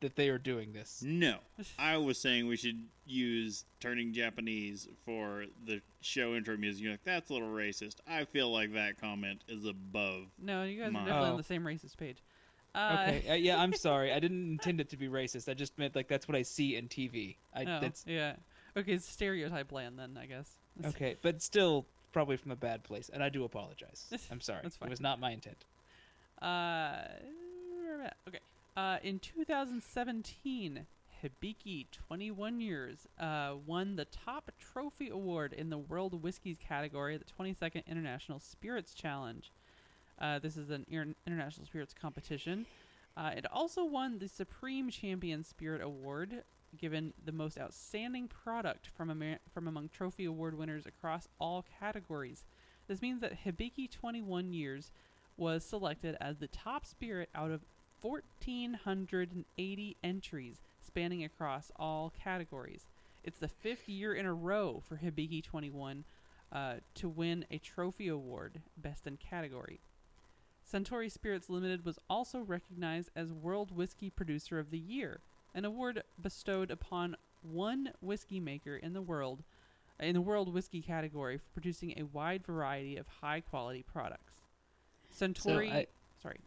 [0.00, 1.00] that they are doing this.
[1.06, 1.38] No.
[1.78, 6.82] I was saying we should use turning Japanese for the show intro music.
[6.82, 7.96] You're like, that's a little racist.
[8.08, 10.24] I feel like that comment is above.
[10.40, 11.02] No, you guys Mine.
[11.04, 11.36] are definitely on Oh.
[11.36, 12.22] the same racist page.
[12.74, 14.12] Uh, Okay, uh, yeah, I'm sorry.
[14.12, 15.48] I didn't intend it to be racist.
[15.48, 17.36] I just meant like that's what I see in TV.
[17.54, 18.34] I oh, that's yeah.
[18.76, 20.50] Okay, it's stereotype land then, I guess.
[20.86, 24.06] okay, but still probably from a bad place, and I do apologize.
[24.30, 24.60] I'm sorry.
[24.62, 24.88] That's fine.
[24.88, 25.64] It was not my intent.
[26.40, 27.02] Uh,
[28.28, 28.40] okay.
[28.76, 30.86] Uh, in 2017,
[31.22, 37.20] Hibiki, 21 years, uh, won the top trophy award in the World Whiskies category at
[37.24, 39.52] the 22nd International Spirits Challenge.
[40.20, 40.86] Uh, this is an
[41.26, 42.66] international spirits competition.
[43.16, 46.44] Uh, it also won the Supreme Champion Spirit Award,
[46.76, 52.44] given the most outstanding product from Amer- from among trophy award winners across all categories.
[52.88, 54.90] This means that Hibiki 21 years
[55.36, 57.64] was selected as the top spirit out of
[58.00, 62.88] 1,480 entries spanning across all categories.
[63.22, 66.04] It's the fifth year in a row for Hibiki 21
[66.50, 69.80] uh, to win a trophy award, best in category.
[70.70, 75.20] Suntory Spirits Limited was also recognized as World Whiskey Producer of the Year,
[75.54, 79.42] an award bestowed upon one whiskey maker in the world
[80.00, 84.32] in the world whiskey category for producing a wide variety of high quality products.
[85.16, 85.86] Suntory, I-
[86.20, 86.38] sorry,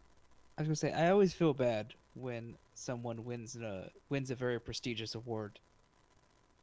[0.58, 4.58] I was gonna say I always feel bad when someone wins a wins a very
[4.60, 5.58] prestigious award,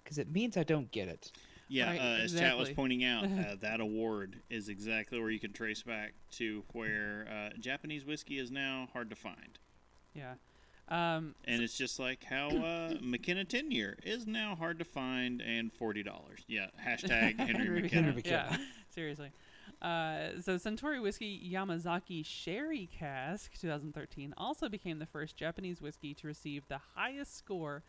[0.04, 1.32] because it means I don't get it.
[1.70, 5.39] Yeah, Right, uh, as Chat was pointing out, uh, that award is exactly where you
[5.39, 9.58] can trace back to where uh, Japanese whiskey is now hard to find.
[10.14, 10.34] yeah.
[10.94, 15.41] Um, And it's just like how uh, McKenna 10 year is now hard to find
[15.41, 16.06] and $40.
[16.48, 18.14] Yeah, hashtag Henry McKenna.
[18.14, 18.48] McKenna.
[18.52, 18.58] Yeah,
[18.89, 19.32] seriously.
[19.82, 26.28] Uh, so Suntory Whiskey Yamazaki Sherry Cask 2013 also became the first Japanese whiskey to
[26.28, 27.84] receive the highest score,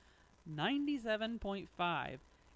[0.51, 1.69] 97.5,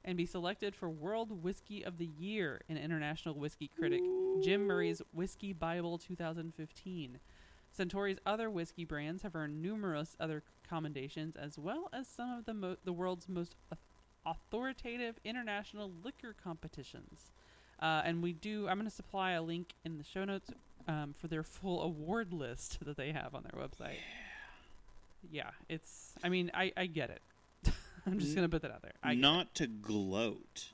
[0.04, 4.00] and be selected for World Whiskey of the Year in International Whiskey Critic
[4.42, 7.18] Jim Murray's Whiskey Bible 2015.
[7.78, 12.54] Suntory's other whiskey brands have earned numerous other commendations, as well as some of the
[12.54, 13.54] mo- the world's most
[14.26, 17.30] authoritative international liquor competitions.
[17.80, 18.68] Uh, and we do.
[18.68, 20.50] I'm going to supply a link in the show notes
[20.88, 23.96] um, for their full award list that they have on their website.
[25.30, 26.14] Yeah, it's.
[26.22, 27.22] I mean, I I get it.
[28.06, 28.92] I'm just N- going to put that out there.
[29.02, 29.14] I.
[29.14, 30.72] Not to gloat,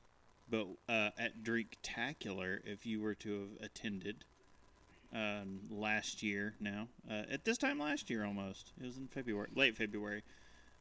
[0.51, 4.25] but uh, at Drinktacular, if you were to have attended
[5.13, 9.49] um, last year now, uh, at this time last year almost, it was in February,
[9.55, 10.23] late February.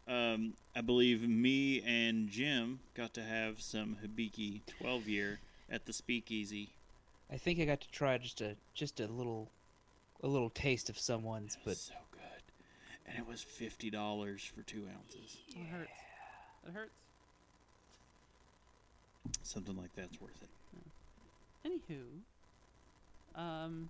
[0.07, 5.93] Um, I believe me and Jim got to have some Hibiki 12 year at the
[5.93, 6.69] Speakeasy.
[7.31, 9.49] I think I got to try just a just a little
[10.21, 12.21] a little taste of someone's, It but so good,
[13.07, 15.37] and it was fifty dollars for two ounces.
[15.49, 15.91] It hurts.
[16.67, 16.91] It hurts.
[19.41, 20.49] Something like that's worth it.
[21.67, 23.89] Anywho, um,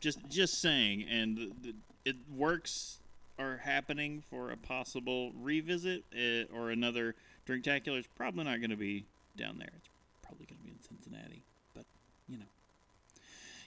[0.00, 1.74] Just just saying, and the, the,
[2.04, 2.98] it works
[3.38, 7.14] are happening for a possible revisit uh, or another
[7.46, 7.98] Drinktacular.
[7.98, 9.04] It's probably not going to be
[9.36, 9.72] down there.
[9.76, 9.88] It's
[10.22, 11.42] probably going to be in Cincinnati,
[11.74, 11.84] but
[12.28, 12.44] you know,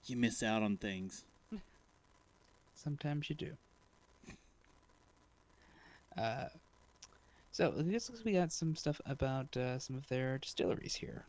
[0.06, 1.24] you miss out on things.
[2.76, 3.54] sometimes you do.
[6.18, 6.46] Uh,
[7.52, 11.26] so I guess we got some stuff about uh, some of their distilleries here.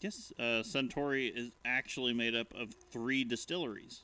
[0.00, 4.00] Yes, uh, Suntory is actually made up of three distilleries.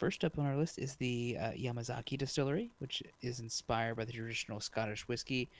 [0.00, 4.12] First up on our list is the uh, Yamazaki Distillery, which is inspired by the
[4.12, 5.50] traditional Scottish whiskey.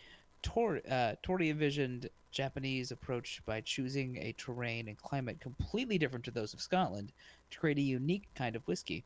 [0.41, 6.31] Tor- uh, Torii envisioned Japanese approach by choosing a terrain and climate completely different to
[6.31, 7.13] those of Scotland
[7.51, 9.05] to create a unique kind of whiskey.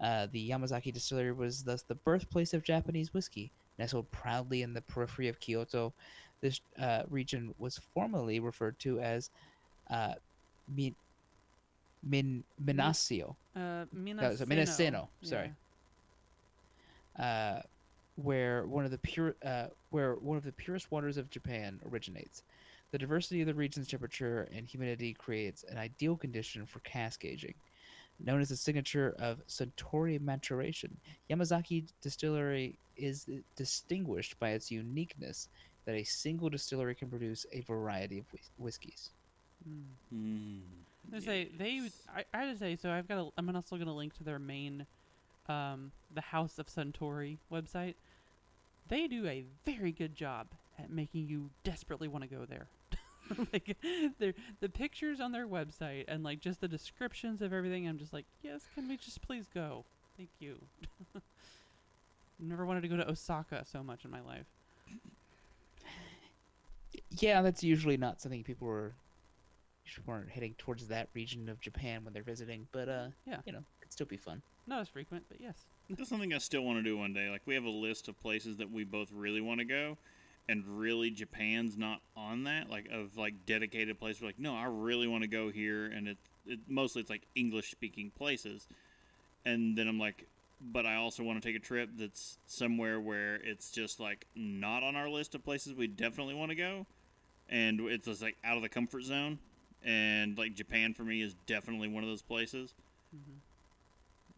[0.00, 3.52] Uh, the Yamazaki Distillery was thus the birthplace of Japanese whiskey.
[3.78, 5.92] Nestled proudly in the periphery of Kyoto,
[6.40, 9.30] this uh, region was formerly referred to as
[9.90, 10.14] uh,
[12.08, 14.48] Min- Minasio uh, That was a Minaseno.
[14.48, 15.52] Minaseno, sorry.
[17.18, 17.60] uh,
[18.16, 22.42] where one of the pure uh, where one of the purest waters of Japan originates.
[22.92, 27.54] The diversity of the region's temperature and humidity creates an ideal condition for cask aging.
[28.18, 30.96] Known as the signature of Suntory maturation,
[31.28, 33.26] Yamazaki Distillery is
[33.56, 35.48] distinguished by its uniqueness
[35.84, 39.10] that a single distillery can produce a variety of whis- whiskeys.
[39.68, 39.82] Mm.
[40.14, 40.60] Mm,
[41.14, 41.90] I say they.
[42.14, 42.90] I, I had to say so.
[42.90, 43.18] I've got.
[43.18, 44.86] A, I'm also going to link to their main,
[45.48, 47.94] um, the House of Suntory website.
[48.88, 50.48] They do a very good job
[50.78, 52.66] at making you desperately want to go there.
[53.52, 53.76] like
[54.18, 57.88] their the pictures on their website and like just the descriptions of everything.
[57.88, 59.84] I'm just like, yes, can we just please go?
[60.16, 60.56] Thank you.
[62.38, 64.46] Never wanted to go to Osaka so much in my life.
[67.10, 68.94] Yeah, that's usually not something people are
[69.86, 73.38] usually weren't heading towards that region of Japan when they're visiting, but uh, Yeah.
[73.46, 74.42] you know, it could still be fun.
[74.66, 75.64] Not as frequent, but yes.
[75.90, 77.30] That's something I still want to do one day.
[77.30, 79.96] Like we have a list of places that we both really want to go,
[80.48, 82.68] and really Japan's not on that.
[82.68, 84.20] Like of like dedicated places.
[84.22, 87.22] We're like, no, I really want to go here, and it, it mostly it's like
[87.36, 88.66] English speaking places.
[89.44, 90.26] And then I'm like,
[90.60, 94.82] but I also want to take a trip that's somewhere where it's just like not
[94.82, 96.86] on our list of places we definitely want to go,
[97.48, 99.38] and it's just like out of the comfort zone.
[99.84, 102.74] And like Japan for me is definitely one of those places
[103.12, 103.38] hmm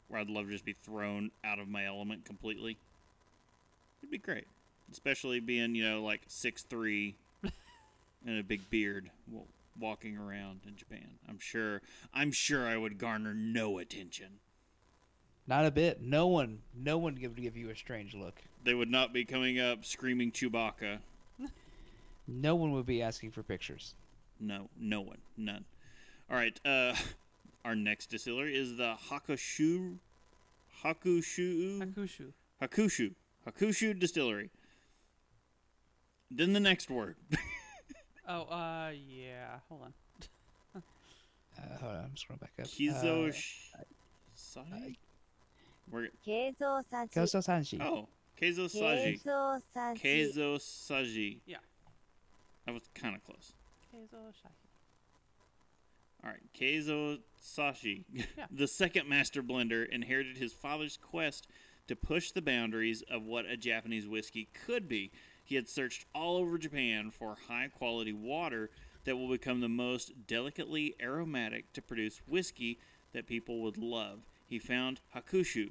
[0.08, 2.78] where I'd love to just be thrown out of my element completely.
[4.00, 4.46] It'd be great,
[4.90, 7.16] especially being you know like six three
[8.26, 9.10] and a big beard,
[9.78, 11.18] walking around in Japan.
[11.28, 11.82] I'm sure.
[12.14, 14.40] I'm sure I would garner no attention.
[15.46, 16.02] Not a bit.
[16.02, 18.42] No one, no one would give you a strange look.
[18.64, 20.98] They would not be coming up screaming Chewbacca.
[22.30, 23.94] No one would be asking for pictures.
[24.40, 25.64] No, no one, none.
[26.30, 26.58] All right.
[26.64, 26.94] Uh,
[27.64, 29.96] our next distillery is the Hakushu,
[30.84, 32.32] Hakushu, Hakushu,
[32.62, 33.14] Hakushu,
[33.46, 34.50] Hakushu Distillery.
[36.30, 37.16] Then the next word.
[38.28, 39.58] oh, uh, yeah.
[39.68, 39.92] Hold on.
[40.76, 42.04] uh, hold on.
[42.04, 42.66] I'm scrolling back up.
[42.66, 43.28] Kizo.
[43.28, 43.72] Uh, sh-
[44.36, 44.96] Saji.
[45.90, 47.80] Saji.
[47.80, 48.08] Oh,
[48.40, 49.20] Keizo Saji.
[49.96, 51.40] Keizo Saji.
[51.46, 51.56] Yeah.
[52.66, 53.54] That was kind of close.
[53.98, 54.32] Keizo.
[56.24, 58.24] All right, Keizo Sashi, Yeah.
[58.50, 61.46] the second master blender, inherited his father's quest
[61.86, 65.10] to push the boundaries of what a Japanese whiskey could be.
[65.44, 68.70] He had searched all over Japan for high quality water
[69.04, 72.78] that will become the most delicately aromatic to produce whiskey
[73.12, 74.20] that people would love.
[74.46, 75.70] He found Hakushu.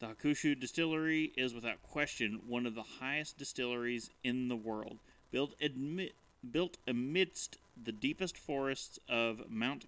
[0.00, 4.98] The Hakushu distillery is without question one of the highest distilleries in the world,
[5.30, 6.14] built admit
[6.50, 9.86] built amidst the deepest forests of Mount.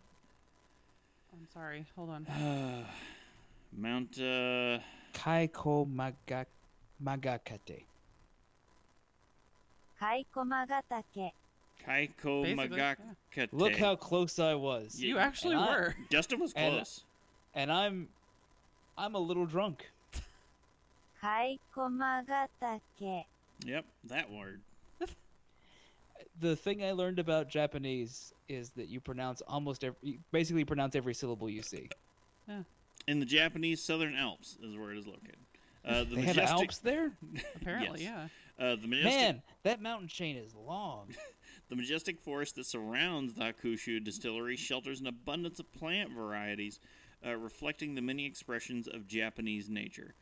[1.33, 1.87] I'm sorry.
[1.97, 2.27] Hold on.
[2.27, 2.85] Uh,
[3.77, 4.19] Mount.
[4.19, 4.79] Uh,
[5.15, 6.47] Kaiko Maga-
[7.03, 7.85] Magakate.
[10.01, 11.33] Kaiko Magatake.
[11.87, 13.49] Kaiko Magakate.
[13.53, 15.01] Look how close I was.
[15.01, 15.95] You actually and were.
[15.97, 17.05] I, Justin was close.
[17.55, 18.09] And, and I'm,
[18.97, 19.91] I'm a little drunk.
[21.23, 23.25] Kaiko Magatake.
[23.67, 24.61] Yep, that word.
[26.39, 30.95] The thing I learned about Japanese is that you pronounce almost every you basically pronounce
[30.97, 31.89] every syllable you see.
[32.49, 32.63] Yeah.
[33.09, 35.37] In the Japanese Southern Alps is where it is located.
[35.85, 37.13] Uh, the They have majestic, Alps there?
[37.57, 38.29] Apparently, Yes.
[38.59, 38.65] yeah.
[38.65, 41.15] Uh, the majestic, Man, that mountain chain is long.
[41.71, 46.79] the majestic forest that surrounds the Hakushu distillery shelters an abundance of plant varieties,
[47.27, 50.15] uh, reflecting the many expressions of Japanese nature.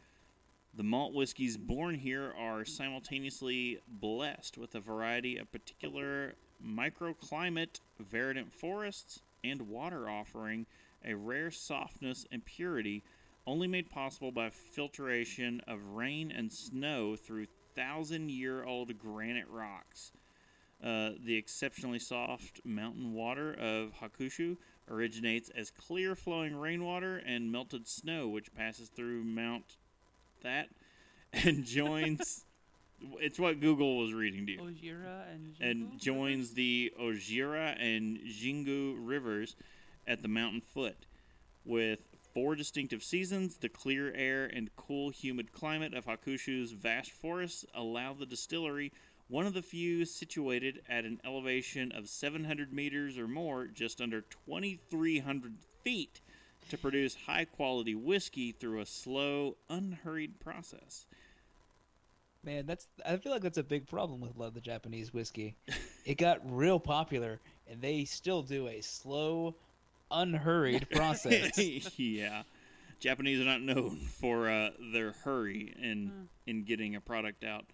[0.78, 8.52] The malt whiskeys born here are simultaneously blessed with a variety of particular microclimate, verdant
[8.52, 10.66] forests, and water offering
[11.04, 13.02] a rare softness and purity
[13.44, 20.12] only made possible by filtration of rain and snow through thousand year old granite rocks.
[20.80, 24.56] Uh, the exceptionally soft mountain water of Hakushu
[24.88, 29.77] originates as clear flowing rainwater and melted snow, which passes through Mount
[30.42, 30.68] that
[31.32, 32.44] and joins.
[33.20, 38.96] it's what Google was reading to you Ojira and and joins the Ojira and Jingu
[38.98, 39.56] rivers
[40.06, 41.06] at the mountain foot.
[41.64, 42.00] With
[42.32, 48.14] four distinctive seasons, the clear air and cool, humid climate of Hakushu's vast forests allow
[48.14, 48.92] the distillery,
[49.28, 54.22] one of the few situated at an elevation of 700 meters or more, just under
[54.22, 56.20] 2,300 feet,
[56.68, 61.06] to produce high quality whiskey through a slow, unhurried process.
[62.44, 65.12] Man, that's I feel like that's a big problem with a lot of the Japanese
[65.12, 65.56] whiskey.
[66.04, 69.56] it got real popular, and they still do a slow,
[70.10, 71.58] unhurried process.
[71.98, 72.42] yeah,
[73.00, 77.64] Japanese are not known for uh, their hurry in in getting a product out.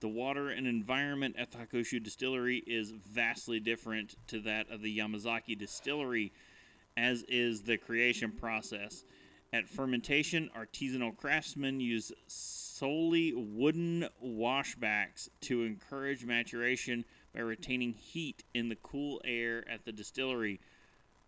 [0.00, 4.98] The water and environment at the Hakushu distillery is vastly different to that of the
[4.98, 6.32] Yamazaki distillery,
[6.96, 9.04] as is the creation process.
[9.52, 18.68] At fermentation, artisanal craftsmen use solely wooden washbacks to encourage maturation by retaining heat in
[18.68, 20.60] the cool air at the distillery.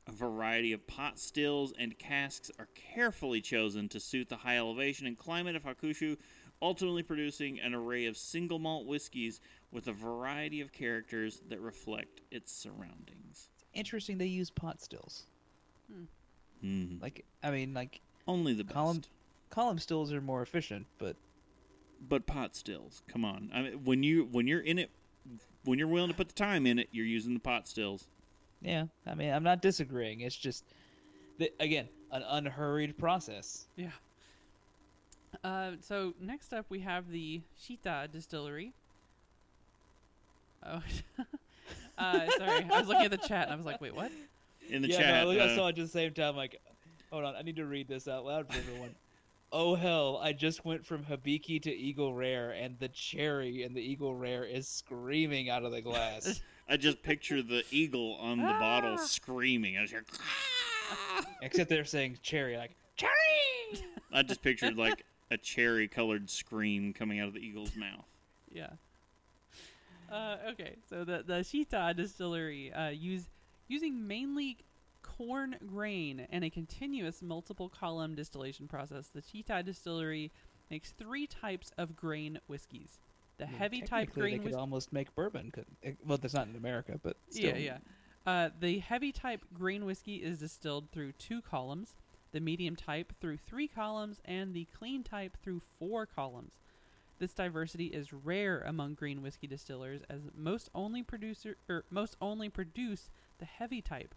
[0.07, 5.07] A variety of pot stills and casks are carefully chosen to suit the high elevation
[5.07, 6.17] and climate of Hakushu,
[6.61, 9.41] ultimately producing an array of single malt whiskeys
[9.73, 13.49] with a variety of characters that reflect its surroundings.
[13.57, 15.27] It's Interesting, they use pot stills.
[16.65, 17.01] Mm.
[17.03, 18.75] Like, I mean, like Only the best.
[18.75, 19.03] column
[19.51, 21.17] column stills are more efficient, but
[22.09, 23.51] But pot stills, come on.
[23.53, 24.91] I mean, when you when you're in it,
[25.65, 28.07] when you're willing to put the time in it, you're using the pot stills.
[28.61, 30.21] yeah, I mean, I'm not disagreeing.
[30.21, 30.65] It's just,
[31.39, 33.67] that, again, an unhurried process.
[33.77, 33.91] Yeah.
[35.45, 38.73] Uh, so next up we have the Shita distillery.
[40.65, 40.83] Oh,
[41.99, 42.65] uh, sorry.
[42.71, 44.13] I was looking at the chat and I was like, wait, what?
[44.69, 46.37] In the yeah, chat, no, I, I uh, saw it at the same time.
[46.37, 46.61] Like,
[47.11, 48.95] hold on, I need to read this out loud for everyone.
[49.53, 50.19] oh hell!
[50.23, 54.45] I just went from Hibiki to Eagle Rare, and the cherry and the Eagle Rare
[54.45, 56.41] is screaming out of the glass.
[56.69, 59.77] I just picture the eagle on the bottle screaming.
[59.77, 60.05] I was like,
[61.43, 63.85] Except they're saying cherry, like cherry.
[64.13, 68.05] I just pictured like a cherry colored scream coming out of the eagle's mouth.
[68.51, 68.71] Yeah.
[70.11, 73.25] Uh, okay, so the the Shita distillery uh, use
[73.73, 74.59] using mainly
[75.03, 79.09] corn grain and a continuous multiple column distillation process.
[79.09, 80.31] The Shita distillery
[80.71, 82.99] makes three types of grain whiskeys.
[83.39, 84.59] The heavy type grain They could whiskey.
[84.59, 85.51] almost make bourbon.
[85.51, 87.57] Could, eh, well, that's not in America, but still.
[87.57, 87.79] Yeah, yeah.
[88.25, 91.97] Uh, the heavy type grain whiskey is distilled through two columns,
[92.31, 96.61] the medium type through three columns, and the clean type through four columns.
[97.19, 102.49] This diversity is rare among grain whiskey distillers, as most only producer er, most only
[102.49, 103.11] produce
[103.43, 104.15] the heavy type.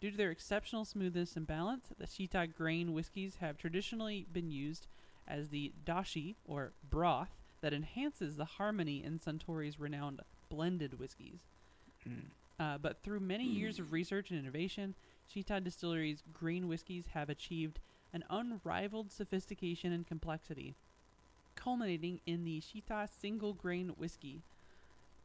[0.00, 4.86] Due to their exceptional smoothness and balance, the Shita grain whiskies have traditionally been used
[5.26, 7.30] as the dashi or broth
[7.62, 11.40] that enhances the harmony in Suntory's renowned blended whiskeys.
[12.60, 14.94] Uh, but through many years of research and innovation,
[15.34, 17.80] Shita Distillery's grain whiskeys have achieved
[18.12, 20.76] an unrivaled sophistication and complexity,
[21.56, 24.42] culminating in the Shita single grain whiskey.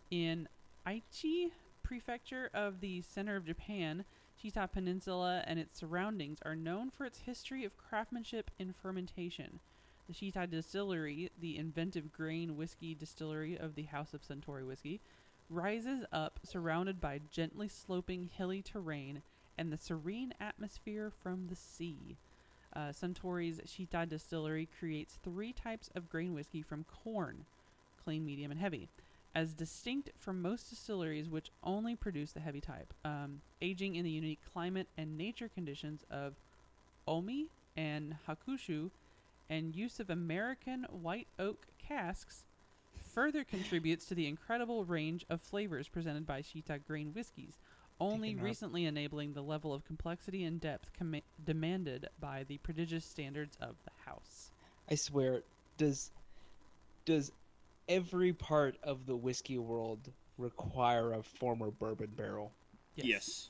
[0.09, 0.47] In
[0.87, 1.51] Aichi
[1.85, 4.05] Prefecture of the center of Japan,
[4.43, 9.59] Shita Peninsula and its surroundings are known for its history of craftsmanship in fermentation.
[10.07, 14.99] The Shita Distillery, the inventive grain whiskey distillery of the House of Suntory Whiskey,
[15.47, 19.21] rises up surrounded by gently sloping hilly terrain
[19.55, 22.17] and the serene atmosphere from the sea.
[22.75, 27.45] Uh, Suntory's Shita distillery creates three types of grain whiskey from corn
[28.03, 28.89] clean, medium, and heavy
[29.35, 34.09] as distinct from most distilleries which only produce the heavy type, um, aging in the
[34.09, 36.35] unique climate and nature conditions of
[37.05, 38.89] Omi and Hakushu,
[39.49, 42.45] and use of American white oak casks
[43.13, 47.59] further contributes to the incredible range of flavors presented by Shita grain whiskeys,
[47.99, 53.57] only recently enabling the level of complexity and depth comma- demanded by the prodigious standards
[53.61, 54.51] of the house.
[54.89, 55.43] I swear,
[55.77, 56.11] does
[57.05, 57.31] does
[57.87, 62.51] every part of the whiskey world require a former bourbon barrel?
[62.95, 63.49] Yes.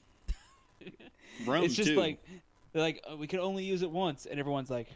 [1.45, 1.95] Rum it's just too.
[1.95, 2.23] like
[2.73, 4.89] They're like, oh, we can only use it once, and everyone's like,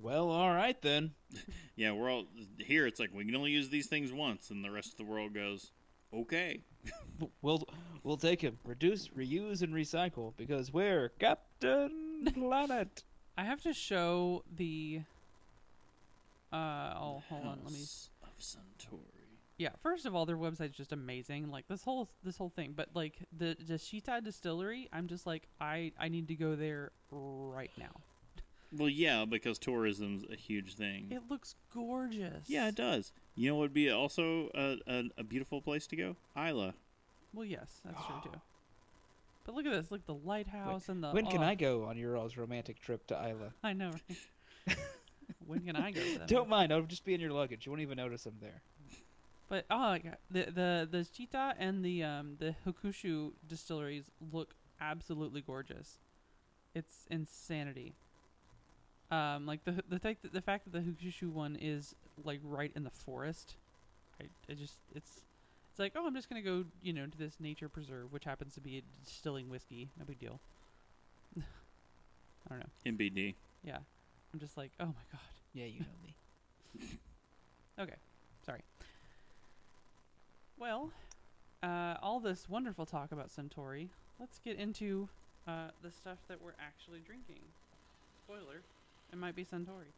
[0.00, 1.12] well, all right then.
[1.76, 2.24] Yeah, we're all
[2.58, 2.88] here.
[2.88, 5.32] It's like we can only use these things once, and the rest of the world
[5.32, 5.70] goes,
[6.12, 6.60] okay.
[7.42, 7.68] We'll
[8.02, 8.58] we'll take him.
[8.64, 13.04] Reduce, reuse, and recycle because we're Captain Planet.
[13.36, 15.02] I have to show the.
[16.52, 17.58] Uh oh, hold on.
[17.64, 17.82] Let me.
[18.22, 19.18] Of Suntory.
[19.58, 21.50] Yeah, first of all, their website's just amazing.
[21.50, 25.48] Like this whole this whole thing, but like the the Chita Distillery, I'm just like
[25.60, 27.90] I I need to go there right now.
[28.70, 31.08] Well, yeah, because tourism's a huge thing.
[31.10, 32.48] It looks gorgeous.
[32.48, 33.12] Yeah, it does.
[33.34, 36.16] You know what would be also a, a, a beautiful place to go?
[36.36, 36.72] Islay.
[37.32, 38.40] Well, yes, that's true too.
[39.44, 39.90] But look at this.
[39.90, 41.10] Look the lighthouse and the.
[41.10, 43.50] when can oh, I go on your all's romantic trip to Islay?
[43.64, 43.92] I know.
[44.66, 44.76] Right?
[45.46, 46.00] when can I go?
[46.00, 46.72] To that Don't mind.
[46.72, 47.66] I'll just be in your luggage.
[47.66, 48.62] You won't even notice I'm there.
[49.48, 54.54] But oh my god, the the the Chita and the um the Hakushu distilleries look
[54.80, 55.98] absolutely gorgeous.
[56.74, 57.94] It's insanity.
[59.10, 62.70] Um, like the the fact that the fact that the Hakushu one is like right
[62.76, 63.54] in the forest,
[64.20, 65.22] I I just it's
[65.70, 68.54] it's like oh I'm just gonna go you know to this nature preserve which happens
[68.54, 70.40] to be distilling whiskey, no big deal.
[71.38, 71.42] I
[72.50, 72.92] don't know.
[72.92, 73.34] MBD.
[73.64, 73.78] Yeah,
[74.32, 75.20] I'm just like oh my god.
[75.54, 76.88] Yeah, you know me.
[77.80, 77.94] Okay,
[78.44, 78.60] sorry.
[80.58, 80.90] Well,
[81.62, 83.86] uh, all this wonderful talk about Suntory,
[84.18, 85.08] let's get into
[85.46, 87.38] uh, the stuff that we're actually drinking.
[88.24, 88.62] Spoiler,
[89.12, 89.92] it might be Suntory.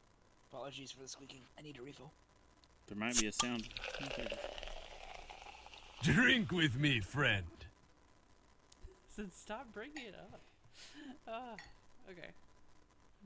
[0.53, 1.41] Apologies for the squeaking.
[1.59, 2.11] I need a refill.
[2.87, 3.67] There might be a sound.
[6.03, 7.47] Drink with me, friend.
[9.17, 10.41] Said stop bringing it up.
[11.27, 11.55] Ah,
[12.11, 12.29] okay.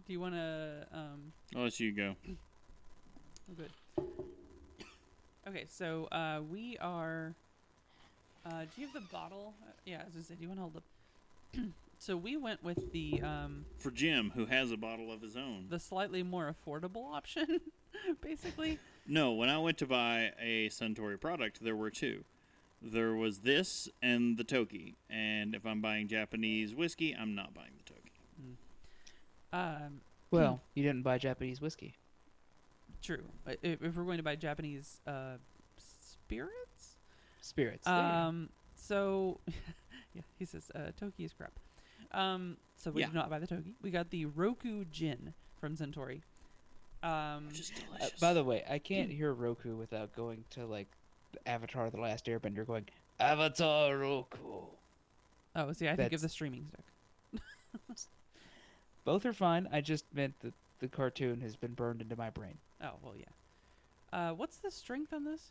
[0.06, 0.86] Do you want to?
[0.92, 2.14] Um, I'll let you go.
[2.28, 3.70] oh, good.
[5.48, 7.34] Okay, so uh, we are.
[8.46, 9.54] Uh, do you have the bottle?
[9.62, 10.82] Uh, yeah, as I said, do you want to hold up?
[11.98, 15.66] so we went with the um, For Jim, who has a bottle of his own.
[15.70, 17.60] the slightly more affordable option,
[18.20, 18.78] basically.
[19.06, 22.24] No, when I went to buy a Suntory product, there were two.
[22.82, 24.96] There was this and the Toki.
[25.08, 27.70] And if I'm buying Japanese whiskey, I'm not buying.
[29.56, 30.00] Um,
[30.30, 31.94] Well, you didn't buy Japanese whiskey.
[33.02, 33.22] true.
[33.62, 35.36] If, if we're going to buy Japanese uh,
[35.76, 36.96] spirits,
[37.40, 37.84] Spirits.
[37.84, 38.06] there you go.
[38.08, 39.38] um, so
[40.14, 41.52] yeah, he says uh, Toki is crap.
[42.12, 43.06] Um, so we Yeah.
[43.08, 43.74] did not buy the Toki.
[43.82, 46.22] We got the Roku Gin from Suntory.
[47.02, 50.88] Um, Which is Uh, by the way, I can't hear Roku without going to like
[51.46, 52.86] Avatar: The Last Airbender, going
[53.20, 54.62] Avatar Roku.
[55.54, 57.40] oh, see, I think of that's- the streaming stick.
[59.04, 59.68] Both are fine.
[59.72, 62.58] I just meant that the cartoon has been burned into my brain.
[62.82, 63.24] Oh well, yeah.
[64.12, 65.50] Uh, what's the strength on this?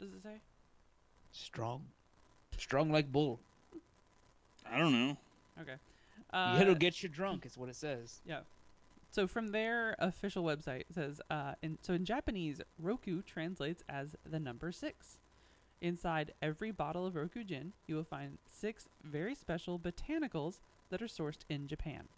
[0.00, 0.36] Does it say?
[1.32, 1.82] Strong,
[2.56, 3.40] strong like bull.
[4.70, 5.16] I don't know.
[5.60, 5.74] Okay.
[6.32, 8.20] Uh, It'll get you drunk, is what it says.
[8.26, 8.40] Yeah.
[9.10, 14.16] So from their official website it says, uh, in, so in Japanese, Roku translates as
[14.28, 15.18] the number six.
[15.80, 20.58] Inside every bottle of Roku gin, you will find six very special botanicals
[20.90, 22.08] that are sourced in Japan.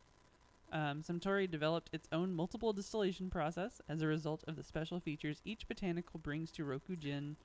[0.73, 5.41] Um, Suntory developed its own multiple distillation process as a result of the special features
[5.45, 7.37] each botanical brings to Roku gin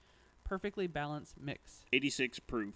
[0.43, 1.85] perfectly balanced mix.
[1.93, 2.73] 86 proof,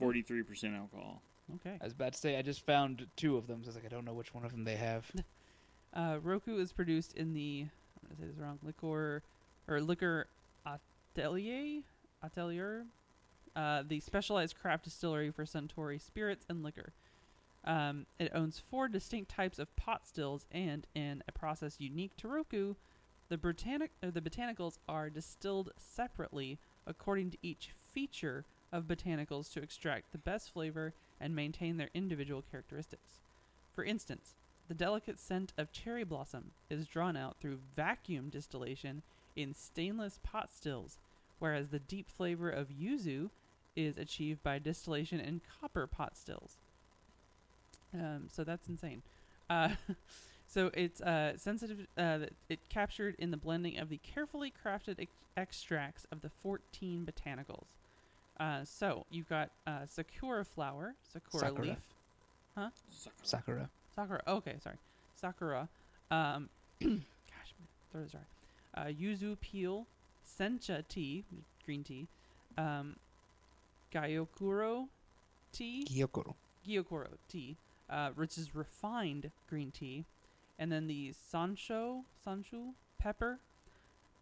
[0.00, 1.22] 43% alcohol.
[1.56, 1.78] Okay.
[1.80, 3.62] I was about to say I just found two of them.
[3.62, 5.10] So I was like, I don't know which one of them they have.
[5.94, 9.22] Uh, Roku is produced in the I'm gonna say this wrong liquor
[9.66, 10.26] or liquor
[10.66, 11.84] atelier
[12.22, 12.84] atelier,
[13.54, 16.92] uh, the specialized craft distillery for Suntory spirits and liquor.
[17.66, 22.28] Um, it owns four distinct types of pot stills, and in a process unique to
[22.28, 22.74] Roku,
[23.28, 30.12] the uh, the botanicals are distilled separately according to each feature of botanicals to extract
[30.12, 33.20] the best flavor and maintain their individual characteristics.
[33.74, 34.34] For instance,
[34.68, 39.02] the delicate scent of cherry blossom is drawn out through vacuum distillation
[39.34, 40.98] in stainless pot stills,
[41.38, 43.30] whereas the deep flavor of yuzu
[43.74, 46.58] is achieved by distillation in copper pot stills.
[47.96, 49.02] Um, so that's insane.
[49.48, 49.70] Uh,
[50.46, 51.86] so it's uh, sensitive.
[51.96, 52.18] Uh,
[52.48, 57.66] it captured in the blending of the carefully crafted ex- extracts of the 14 botanicals.
[58.38, 61.68] Uh, so you've got uh, sakura flower, sakura Sakura.
[61.68, 61.78] leaf,
[62.54, 62.68] huh?
[63.22, 63.70] Sakura.
[63.94, 64.20] Sakura.
[64.28, 64.76] Okay, sorry.
[65.18, 65.68] Sakura.
[66.10, 66.50] Um,
[66.82, 66.90] gosh,
[67.58, 68.20] my throat is dry.
[68.74, 69.86] Uh, yuzu peel,
[70.38, 71.24] sencha tea,
[71.64, 72.06] green tea,
[72.58, 72.94] um,
[73.94, 74.88] gyokuro
[75.52, 76.34] tea, Gyokuro.
[76.68, 77.56] gyokuro tea,
[77.88, 80.04] uh, which is refined green tea,
[80.58, 83.38] and then the sancho, sanshu pepper.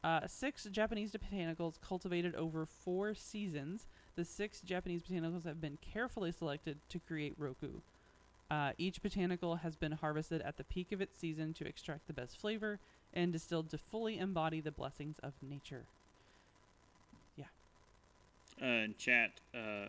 [0.02, 3.86] Uh, six Japanese botanicals cultivated over four seasons.
[4.16, 7.80] The six Japanese botanicals have been carefully selected to create Roku.
[8.50, 12.12] Uh, each botanical has been harvested at the peak of its season to extract the
[12.12, 12.78] best flavor
[13.14, 15.84] and distilled to fully embody the blessings of nature.
[18.62, 19.88] Uh, in chat, uh,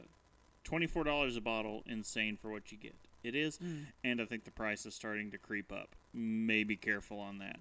[0.64, 1.84] twenty-four dollars a bottle.
[1.86, 2.96] Insane for what you get.
[3.26, 3.86] It is, Mm.
[4.04, 5.96] and I think the price is starting to creep up.
[6.14, 7.60] May be careful on that.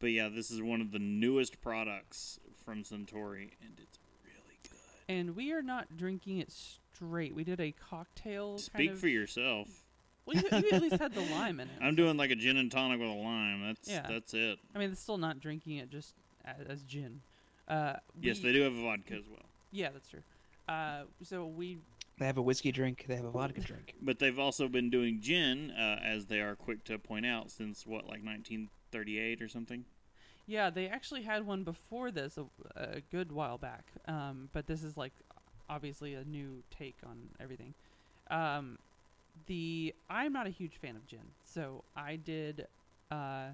[0.00, 4.72] But yeah, this is one of the newest products from Suntory, and it's really good.
[5.08, 7.32] And we are not drinking it straight.
[7.34, 8.50] We did a cocktail.
[8.54, 9.84] kind Speak of- for yourself.
[10.26, 11.74] Well, you, you at least had the lime in it.
[11.80, 13.62] I'm doing like a gin and tonic with a lime.
[13.62, 14.06] That's Yeah.
[14.08, 14.58] that's it.
[14.74, 17.22] I mean, it's still not drinking it just as, as gin.
[17.68, 19.46] Uh, Yes, they do have a vodka as well.
[19.70, 20.22] Yeah, that's true.
[20.68, 21.78] Uh, so we
[22.18, 23.04] They have a whiskey drink.
[23.06, 23.94] They have a vodka drink.
[24.02, 27.86] But they've also been doing gin, uh, as they are quick to point out, since
[27.86, 29.84] what, like 1938 or something.
[30.46, 33.84] Yeah, they actually had one before this a, a good while back.
[34.06, 35.12] Um, but this is like
[35.68, 37.74] obviously a new take on everything.
[38.30, 38.78] Um,
[39.46, 42.66] the I'm not a huge fan of gin, so I did.
[43.10, 43.48] Uh,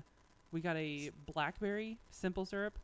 [0.53, 2.79] we got a blackberry simple syrup,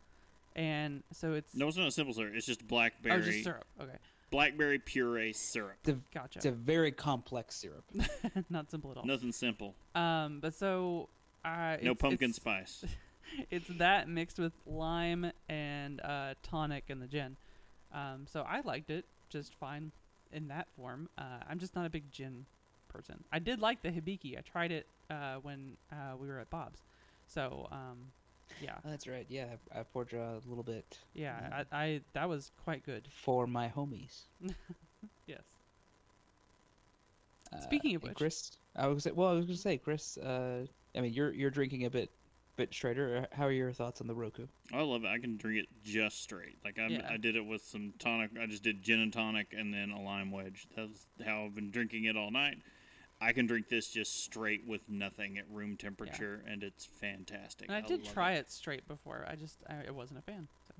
[0.56, 2.32] and so it's No, it's not a simple syrup.
[2.34, 3.64] It's just blackberry, oh just syrup.
[3.80, 3.96] Okay,
[4.30, 5.76] blackberry puree syrup.
[6.14, 6.38] gotcha.
[6.38, 7.84] It's a very complex syrup.
[8.50, 9.04] not simple at all.
[9.06, 9.74] Nothing simple.
[9.94, 11.08] Um, but so
[11.44, 12.84] uh, No it's- pumpkin it's- spice.
[13.50, 17.36] it's that mixed with lime and uh, tonic and the gin.
[17.92, 19.92] Um, so I liked it just fine
[20.32, 21.08] in that form.
[21.18, 22.46] Uh, I'm just not a big gin
[22.88, 23.22] person.
[23.32, 24.36] I did like the hibiki.
[24.38, 26.80] I tried it uh, when uh, we were at Bob's.
[27.26, 28.12] So um,
[28.62, 29.26] yeah, Oh, that's right.
[29.28, 33.08] Yeah, I, I poured you a little bit yeah, I, I that was quite good.
[33.22, 34.22] for my homies.
[35.26, 35.42] Yes.
[37.52, 40.16] Uh, Speaking of which- Chris, I was well, I was gonna say, Chris.
[40.18, 42.10] Uh, I mean, you're you're drinking a bit
[42.56, 43.26] bit straighter.
[43.32, 44.46] How are your thoughts on the Roku?
[44.72, 45.08] I love it.
[45.08, 46.58] I can drink it just straight.
[46.64, 47.08] Like I, Yeah.
[47.10, 48.30] I did it with some tonic.
[48.40, 50.66] I just did gin and tonic and then a lime wedge.
[50.76, 52.58] That's how I've been drinking it all night.
[53.20, 57.68] I can drink this just straight with nothing at room temperature, and it's fantastic.
[57.68, 58.50] And I did love try it.
[58.50, 59.26] straight before.
[59.28, 60.48] I just I, I wasn't a fan.
[60.66, 60.74] So.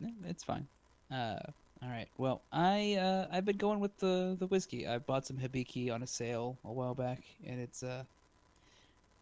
[0.00, 0.66] No, it's fine.
[1.10, 1.38] Uh,
[1.82, 2.08] all right.
[2.18, 4.86] Well, I uh, I've been going with the the whiskey.
[4.86, 8.04] I bought some Hibiki on a sale a while back, and it's uh,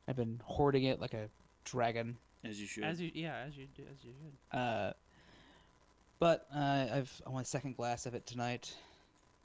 [0.09, 1.29] I've been hoarding it like a
[1.65, 2.17] dragon.
[2.45, 2.85] as you should.
[2.85, 4.59] As you yeah as you do as you should.
[4.59, 4.93] Uh,
[6.19, 8.75] but uh, I've I want a second glass of it tonight,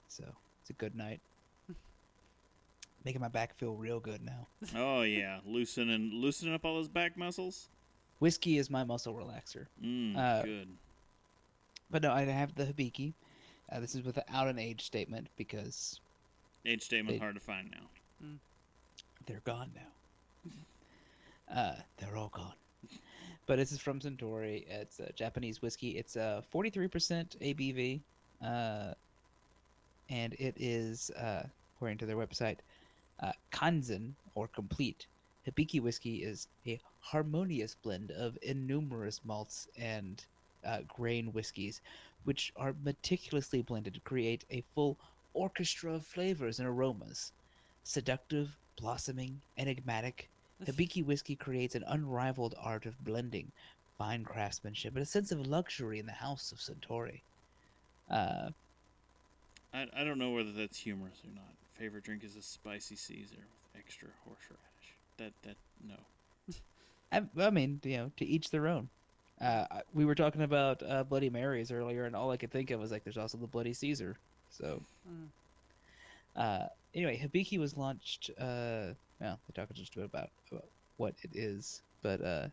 [0.07, 0.23] so
[0.61, 1.19] it's a good night.
[3.05, 4.47] Making my back feel real good now.
[4.75, 7.69] oh yeah, loosening loosening up all those back muscles.
[8.19, 9.67] Whiskey is my muscle relaxer.
[9.83, 10.67] Mm, Uh, good.
[11.89, 13.13] But no, I have the Hibiki.
[13.71, 15.99] Uh, this is without an age statement because
[16.65, 18.27] Age statement they- hard to find now.
[19.25, 20.51] they're gone now.
[21.51, 22.53] Uh, they're all gone.
[23.47, 24.67] But this is from Suntory.
[24.69, 25.97] It's a Japanese whiskey.
[25.97, 28.01] It's a 43% ABV,
[28.45, 28.93] uh,
[30.11, 31.41] and it is, uh,
[31.75, 32.57] according to their website,
[33.21, 35.07] uh, kanzen or complete.
[35.47, 40.23] Hibiki whiskey is a harmonious blend of innumerous malts and
[40.65, 41.81] uh, grain whiskeys,
[42.23, 44.97] which are meticulously blended to create a full
[45.33, 47.31] orchestra of flavors and aromas.
[47.83, 50.29] Seductive, blossoming, enigmatic,
[50.65, 53.51] Hibiki whiskey creates an unrivaled art of blending,
[53.97, 57.21] fine craftsmanship, and a sense of luxury in the house of Suntory.
[58.09, 58.49] Uh,
[59.73, 61.58] I, I don't know whether that's humorous or not.
[61.79, 64.59] Favorite drink is a spicy Caesar with extra horseradish.
[65.17, 65.55] That that
[65.87, 65.95] no.
[67.11, 68.89] I, I mean, you know, to each their own.
[69.41, 72.79] Uh, we were talking about uh, Bloody Marys earlier, and all I could think of
[72.81, 74.17] was like, there's also the Bloody Caesar.
[74.51, 75.27] So, Mm.
[76.35, 78.29] uh, anyway, Hibiki was launched.
[78.37, 80.65] Uh, well, they talk just a bit about, about
[80.97, 82.47] what it is, but uh,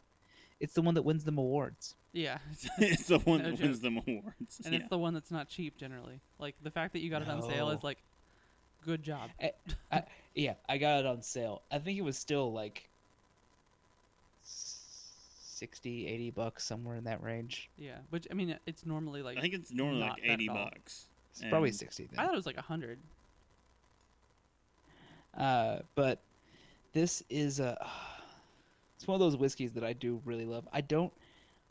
[0.60, 1.96] it's the one that wins them awards.
[2.12, 2.38] Yeah.
[2.78, 4.60] it's the one No that wins them awards.
[4.64, 4.78] and yeah.
[4.80, 6.20] it's the one that's not cheap generally.
[6.38, 7.98] Like the fact that you got it on sale is like,
[8.86, 9.30] good job.
[9.92, 10.02] I,
[10.34, 11.62] yeah, I got it on sale.
[11.70, 12.88] I think it was still like
[14.42, 17.68] 60, 80 bucks, somewhere in that range.
[17.78, 21.06] Yeah, which I mean, it's normally like I think it's normally like eighty bucks.
[21.32, 22.98] It's probably And 60 I thought it was like a hundred.
[25.36, 26.18] Uh, but
[26.92, 27.76] this is a.
[28.96, 30.66] It's one of those whiskeys that I do really love.
[30.72, 31.12] I don't.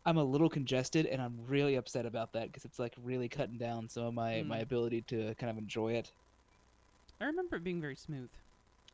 [0.05, 3.57] I'm a little congested, and I'm really upset about that because it's like really cutting
[3.57, 4.61] down some of my my Mm.
[4.61, 6.11] ability to kind of enjoy it.
[7.21, 8.29] I remember it being very smooth.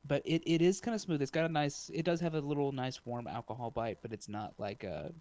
[0.07, 1.21] But it, it is kind of smooth.
[1.21, 1.91] It's got a nice.
[1.93, 5.11] It does have a little nice warm alcohol bite, but it's not like a.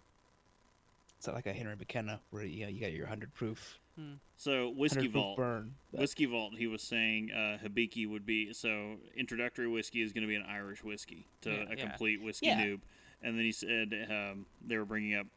[1.17, 3.77] It's not like a Henry McKenna where you know you got your hundred proof,
[4.37, 5.37] So whiskey vault.
[5.37, 5.75] burn.
[5.91, 10.23] but- Whiskey Vault, he was saying uh, Hibiki would be so introductory whiskey is going
[10.23, 11.75] to be an Irish whiskey to Yeah, a yeah.
[11.75, 12.65] complete whiskey Yeah.
[12.65, 12.79] noob,
[13.21, 15.27] and then he said um, they were bringing up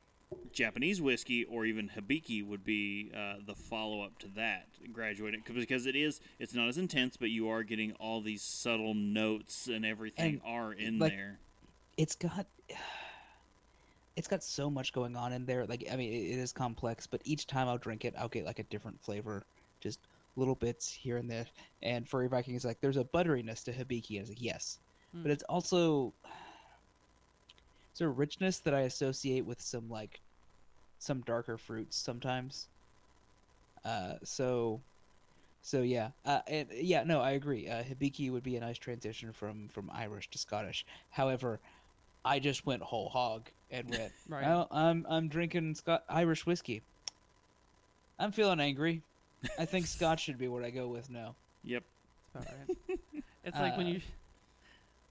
[0.52, 5.86] Japanese whiskey or even hibiki would be uh, the follow up to that, graduating because
[5.86, 9.84] it is it's not as intense, but you are getting all these subtle notes and
[9.84, 11.38] everything And, are in like, there.
[11.96, 12.46] it's got
[14.16, 17.06] it's got so much going on in there like i mean it, it is complex
[17.06, 19.44] but each time i'll drink it i'll get like a different flavor
[19.80, 19.98] just
[20.36, 21.46] little bits here and there
[21.82, 24.78] and furry viking is like there's a butteriness to hibiki and it's like yes
[25.12, 25.32] but Mm.
[25.32, 26.12] it's also
[27.94, 30.20] it's a richness that i associate with some like
[30.98, 32.68] some darker fruits sometimes
[33.84, 34.82] uh so
[35.62, 39.32] so yeah uh and yeah no i agree uh hibiki would be a nice transition
[39.32, 41.60] from from irish to scottish however
[42.24, 44.42] i just went whole hog and went Right.
[44.42, 46.82] well i'm i'm drinking scot irish whiskey
[48.18, 49.04] i'm feeling angry
[49.56, 51.84] i think scotch should be what i go with now Yep.
[52.34, 53.22] That's about right.
[53.44, 54.00] it's like when Uh, you.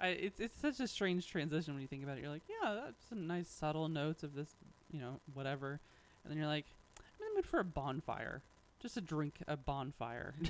[0.03, 2.21] I, it's it's such a strange transition when you think about it.
[2.21, 4.49] You're like, yeah, that's some nice subtle notes of this,
[4.91, 5.79] you know, whatever,
[6.23, 6.65] and then you're like,
[6.97, 8.41] I'm in the mood for a bonfire,
[8.81, 10.35] just a drink a bonfire.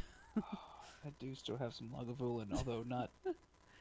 [1.06, 3.12] i do still have some lagavulin although not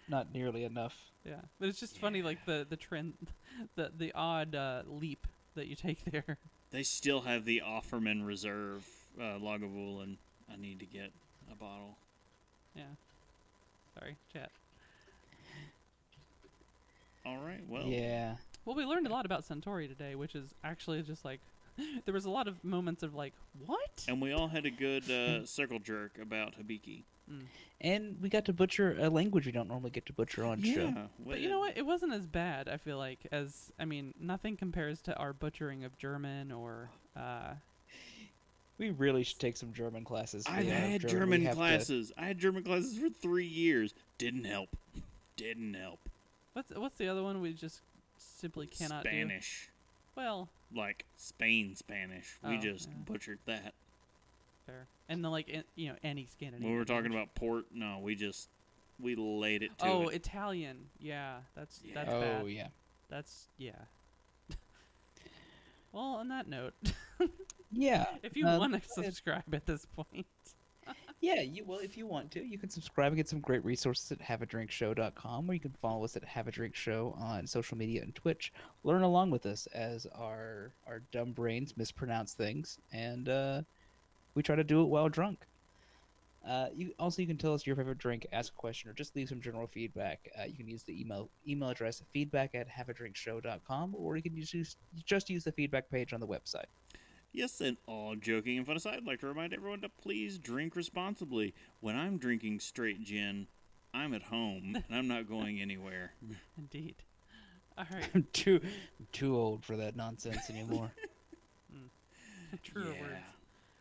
[0.09, 3.15] not nearly enough yeah, but it's just funny, like the the trend,
[3.77, 6.39] the the odd uh, leap that you take there.
[6.71, 8.87] They still have the Offerman Reserve
[9.21, 10.17] uh, Lagavulin.
[10.53, 11.13] I need to get
[11.51, 11.97] a bottle.
[12.75, 12.85] Yeah.
[13.99, 14.51] Sorry, chat.
[17.25, 17.61] All right.
[17.69, 17.85] Well.
[17.85, 21.41] yeah Well, we learned a lot about Suntory today, which is actually just like
[22.05, 23.33] there was a lot of moments of like,
[23.67, 24.05] what?
[24.09, 27.03] And we all had a good uh, circle jerk about Hibiki.
[27.81, 30.93] and we got to butcher a language we don't normally get to butcher on show
[30.95, 31.07] Yeah.
[31.27, 31.77] But you know what?
[31.79, 32.69] It wasn't as bad.
[32.69, 37.55] I feel like as I mean, nothing compares to our butchering of German or uh,
[38.79, 40.45] We really should take some German classes.
[40.47, 41.09] I've had German.
[41.19, 42.13] German We have to- classes.
[42.19, 43.95] I had German classes for three years.
[44.19, 44.77] Didn't help.
[45.37, 46.01] Didn't help.
[46.53, 47.81] What's what's the other one we just
[48.19, 49.11] simply cannot do?
[49.11, 49.69] Spanish.
[50.17, 52.39] Well, Like Spain Spanish.
[52.47, 52.95] We Oh, just yeah.
[53.07, 53.75] butchered that.
[54.67, 54.87] fair.
[55.09, 56.65] And then like in, you know any Scandinavian.
[56.65, 57.23] When we were talking language.
[57.23, 58.49] about port, no, we just
[59.01, 60.15] we laid it to Oh, it.
[60.17, 60.89] Italian.
[60.99, 61.95] Yeah, that's Yeah.
[61.95, 62.43] that's Oh bad.
[62.43, 62.69] Oh yeah.
[63.09, 63.73] That's yeah.
[65.93, 66.75] well, on that note,
[67.73, 68.07] Yeah.
[68.23, 70.27] if you um, want to subscribe at this point,
[71.23, 74.11] Yeah, you well if you want to, you can subscribe and get some great resources
[74.11, 78.03] at haveadrinkshow.com or you can follow us at Have a Drink Show on social media
[78.03, 78.53] and Twitch.
[78.83, 83.63] Learn along with us as our our dumb brains mispronounce things and uh,
[84.35, 85.47] we try to do it while drunk.
[86.45, 89.15] Uh, you also you can tell us your favorite drink, ask a question, or just
[89.15, 90.29] leave some general feedback.
[90.37, 94.77] Uh, you can use the email email address feedback at haveadrinkshow.com or you can use,
[95.05, 96.67] just use the feedback page on the website.
[97.33, 100.77] Yes, and all joking and fun aside, I'd like to remind everyone to please drink
[100.77, 101.55] responsibly.
[101.81, 103.47] When I'm drinking straight gin,
[103.95, 106.13] I'm at home and I'm not going anywhere.
[106.59, 106.97] indeed.
[107.79, 110.91] All right, I'm too I'm too old for that nonsense anymore.
[112.63, 113.01] truer Yeah.
[113.01, 113.15] words.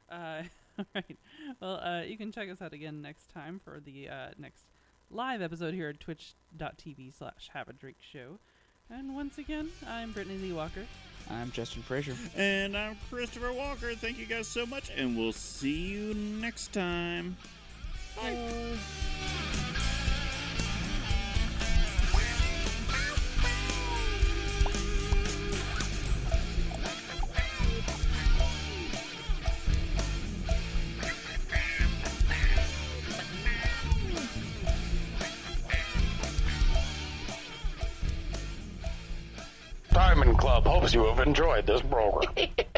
[0.09, 0.43] Uh,
[0.79, 1.17] all right.
[1.59, 4.63] Well, uh, you can check us out again next time for the uh, next
[5.09, 8.39] live episode here at twitch.tv slash have a drink show.
[8.89, 10.85] And once again, I'm Brittany Lee Walker.
[11.29, 12.15] I'm Justin Frazier.
[12.35, 13.93] And I'm Christopher Walker.
[13.95, 17.37] Thank you guys so much, and we'll see you next time.
[18.15, 18.31] Bye.
[18.31, 19.10] Diamond
[41.31, 42.49] enjoyed this program.